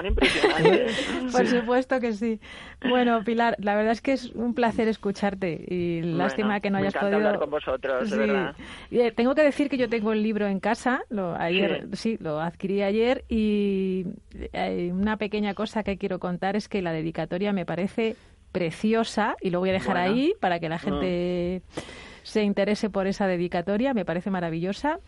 impresionante. 0.07 0.87
Por 1.31 1.47
supuesto 1.47 1.99
que 1.99 2.13
sí. 2.13 2.39
Bueno, 2.87 3.23
Pilar, 3.23 3.55
la 3.59 3.75
verdad 3.75 3.91
es 3.91 4.01
que 4.01 4.13
es 4.13 4.31
un 4.33 4.53
placer 4.53 4.87
escucharte 4.87 5.65
y 5.67 6.01
lástima 6.01 6.59
que 6.59 6.69
no 6.69 6.77
hayas 6.77 6.93
podido 6.93 7.17
hablar 7.17 7.39
con 7.39 7.49
vosotros, 7.49 8.11
eh, 8.91 9.11
tengo 9.11 9.35
que 9.35 9.43
decir 9.43 9.69
que 9.69 9.77
yo 9.77 9.89
tengo 9.89 10.13
el 10.13 10.23
libro 10.23 10.47
en 10.47 10.59
casa, 10.59 11.03
lo 11.09 11.35
ayer 11.35 11.87
sí, 11.93 12.17
lo 12.19 12.39
adquirí 12.39 12.81
ayer 12.81 13.25
y 13.27 14.05
hay 14.53 14.91
una 14.91 15.17
pequeña 15.17 15.53
cosa 15.53 15.83
que 15.83 15.97
quiero 15.97 16.19
contar 16.19 16.55
es 16.55 16.67
que 16.67 16.81
la 16.81 16.91
dedicatoria 16.91 17.53
me 17.53 17.65
parece 17.65 18.15
preciosa 18.51 19.35
y 19.41 19.51
lo 19.51 19.59
voy 19.59 19.69
a 19.69 19.73
dejar 19.73 19.97
ahí 19.97 20.33
para 20.39 20.59
que 20.59 20.69
la 20.69 20.79
gente 20.79 21.61
mm 21.65 22.08
se 22.29 22.43
interese 22.43 22.89
por 22.89 23.07
esa 23.07 23.27
dedicatoria, 23.27 23.93
me 23.93 24.05
parece 24.05 24.29
maravillosa. 24.29 24.99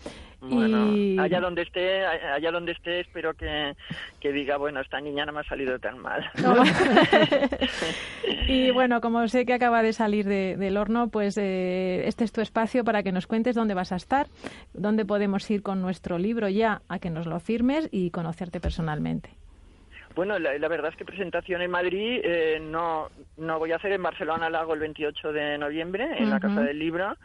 y... 0.49 1.19
allá 1.19 1.39
donde 1.39 1.61
esté, 1.61 2.03
allá 2.05 2.51
donde 2.51 2.71
esté, 2.71 3.01
espero 3.01 3.33
que, 3.35 3.75
diga, 4.21 4.57
bueno, 4.57 4.81
esta 4.81 4.99
niña 4.99 5.25
no 5.25 5.33
me 5.33 5.41
ha 5.41 5.43
salido 5.43 5.77
tan 5.77 5.99
mal. 5.99 6.29
y 8.47 8.71
bueno, 8.71 9.01
como 9.01 9.27
sé 9.27 9.45
que 9.45 9.53
acaba 9.53 9.83
de 9.83 9.93
salir 9.93 10.25
del 10.25 10.77
horno, 10.77 11.09
pues 11.09 11.37
eh, 11.37 12.07
este 12.07 12.23
es 12.23 12.31
tu 12.31 12.41
espacio 12.41 12.83
para 12.83 13.03
que 13.03 13.11
nos 13.11 13.27
cuentes 13.27 13.55
dónde 13.55 13.75
vas 13.75 13.91
a 13.91 13.97
estar, 13.97 14.27
dónde 14.73 15.05
podemos 15.05 15.49
ir 15.51 15.61
con 15.61 15.81
nuestro 15.81 16.17
libro 16.17 16.49
ya 16.49 16.81
a 16.89 16.99
que 16.99 17.11
nos 17.11 17.27
lo 17.27 17.39
firmes 17.39 17.87
y 17.91 18.09
conocerte 18.09 18.59
personalmente. 18.59 19.40
Bueno, 20.15 20.37
la, 20.39 20.67
verdad 20.67 20.91
es 20.91 20.97
que 20.97 21.05
presentación 21.05 21.61
en 21.61 21.71
Madrid 21.71 22.21
eh, 22.23 22.59
no, 22.61 23.09
no 23.37 23.59
voy 23.59 23.71
a 23.71 23.77
hacer 23.77 23.91
en 23.91 24.03
Barcelona, 24.03 24.49
la 24.49 24.59
hago 24.59 24.73
el 24.73 24.79
28 24.79 25.31
de 25.31 25.57
noviembre 25.57 26.09
en 26.17 26.29
la 26.29 26.39
Casa 26.39 26.61
del 26.61 26.77
Libro. 26.79 27.15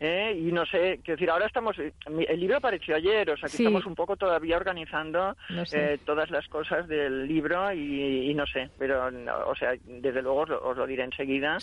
Eh, 0.00 0.36
y 0.36 0.52
no 0.52 0.66
sé, 0.66 1.00
quiero 1.04 1.16
decir, 1.16 1.30
ahora 1.30 1.46
estamos. 1.46 1.76
El 1.78 2.40
libro 2.40 2.56
apareció 2.56 2.96
ayer, 2.96 3.30
o 3.30 3.36
sea 3.36 3.48
que 3.48 3.56
estamos 3.56 3.86
un 3.86 3.94
poco 3.94 4.16
todavía 4.16 4.56
organizando 4.56 5.36
eh, 5.72 5.98
todas 6.04 6.30
las 6.30 6.46
cosas 6.48 6.88
del 6.88 7.26
libro 7.26 7.72
y, 7.72 8.32
no 8.34 8.46
sé, 8.46 8.68
pero, 8.78 9.08
o 9.46 9.54
sea, 9.54 9.74
desde 9.84 10.22
luego 10.22 10.40
os, 10.40 10.76
lo 10.76 10.86
diré 10.86 11.04
enseguida. 11.04 11.58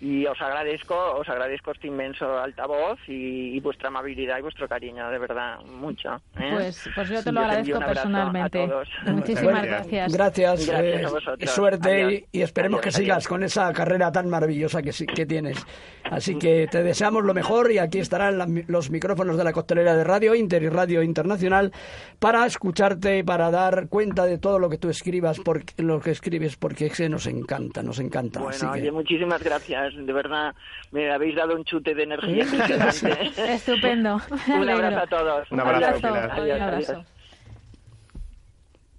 Y 0.00 0.26
os 0.26 0.40
agradezco, 0.40 0.96
os 1.18 1.28
agradezco 1.28 1.72
este 1.72 1.88
inmenso 1.88 2.38
altavoz 2.38 2.98
y, 3.06 3.60
vuestra 3.60 3.88
amabilidad 3.88 4.38
y 4.38 4.42
vuestro 4.42 4.66
cariño, 4.66 5.08
de 5.10 5.18
verdad, 5.18 5.60
mucho. 5.60 6.20
Pues, 6.34 6.90
pues 6.94 7.08
yo 7.08 7.22
te 7.22 7.30
lo 7.30 7.40
agradezco 7.40 7.78
personalmente. 7.78 8.68
Muchísimas 9.06 9.62
gracias 9.62 9.82
gracias, 9.82 10.12
eh, 10.28 11.04
suerte 11.46 12.26
y, 12.30 12.42
esperemos 12.42 12.80
que 12.80 12.90
sigas 12.90 13.26
con 13.26 13.42
esa 13.42 13.72
carrera 13.72 14.12
tan 14.12 14.28
maravillosa 14.28 14.82
que, 14.82 14.92
que 15.06 15.26
tienes. 15.26 15.64
Así 16.04 16.38
que 16.38 16.68
te 16.70 16.82
deseamos 16.82 17.24
lo 17.24 17.34
mejor 17.34 17.70
y 17.72 17.78
aquí 17.78 17.98
estarán 17.98 18.64
los 18.66 18.90
micrófonos 18.90 19.36
de 19.36 19.44
la 19.44 19.52
costelera 19.52 19.96
de 19.96 20.04
Radio 20.04 20.34
Inter 20.34 20.62
y 20.62 20.68
Radio 20.68 21.02
Internacional 21.02 21.72
para 22.18 22.44
escucharte 22.46 23.18
y 23.18 23.22
para 23.22 23.50
dar 23.50 23.88
cuenta 23.88 24.26
de 24.26 24.38
todo 24.38 24.58
lo 24.58 24.68
que 24.68 24.78
tú 24.78 24.88
escribas, 24.88 25.40
porque, 25.40 25.82
lo 25.82 26.00
que 26.00 26.10
escribes, 26.10 26.56
porque 26.56 26.90
se 26.90 27.08
nos 27.08 27.26
encanta, 27.26 27.82
nos 27.82 27.98
encanta. 27.98 28.40
Bueno, 28.40 28.92
muchísimas 28.92 29.42
gracias, 29.42 29.94
de 29.96 30.12
verdad 30.12 30.54
me 30.92 31.10
habéis 31.10 31.34
dado 31.34 31.56
un 31.56 31.64
chute 31.64 31.94
de 31.94 32.02
energía 32.04 32.44
Estupendo. 33.48 34.20
Un 34.46 34.68
abrazo 34.68 34.98
a 34.98 35.06
todos. 35.06 35.50
Un 35.50 35.60
abrazo. 35.60 37.04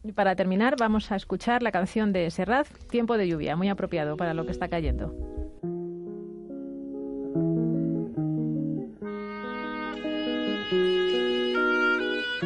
Y 0.03 0.11
para 0.11 0.35
terminar, 0.35 0.75
vamos 0.77 1.11
a 1.11 1.15
escuchar 1.15 1.63
la 1.63 1.71
canción 1.71 2.11
de 2.11 2.29
Serrat, 2.29 2.67
Tiempo 2.89 3.17
de 3.17 3.27
lluvia, 3.27 3.55
muy 3.55 3.69
apropiado 3.69 4.17
para 4.17 4.33
lo 4.33 4.45
que 4.45 4.51
está 4.51 4.67
cayendo. 4.67 5.13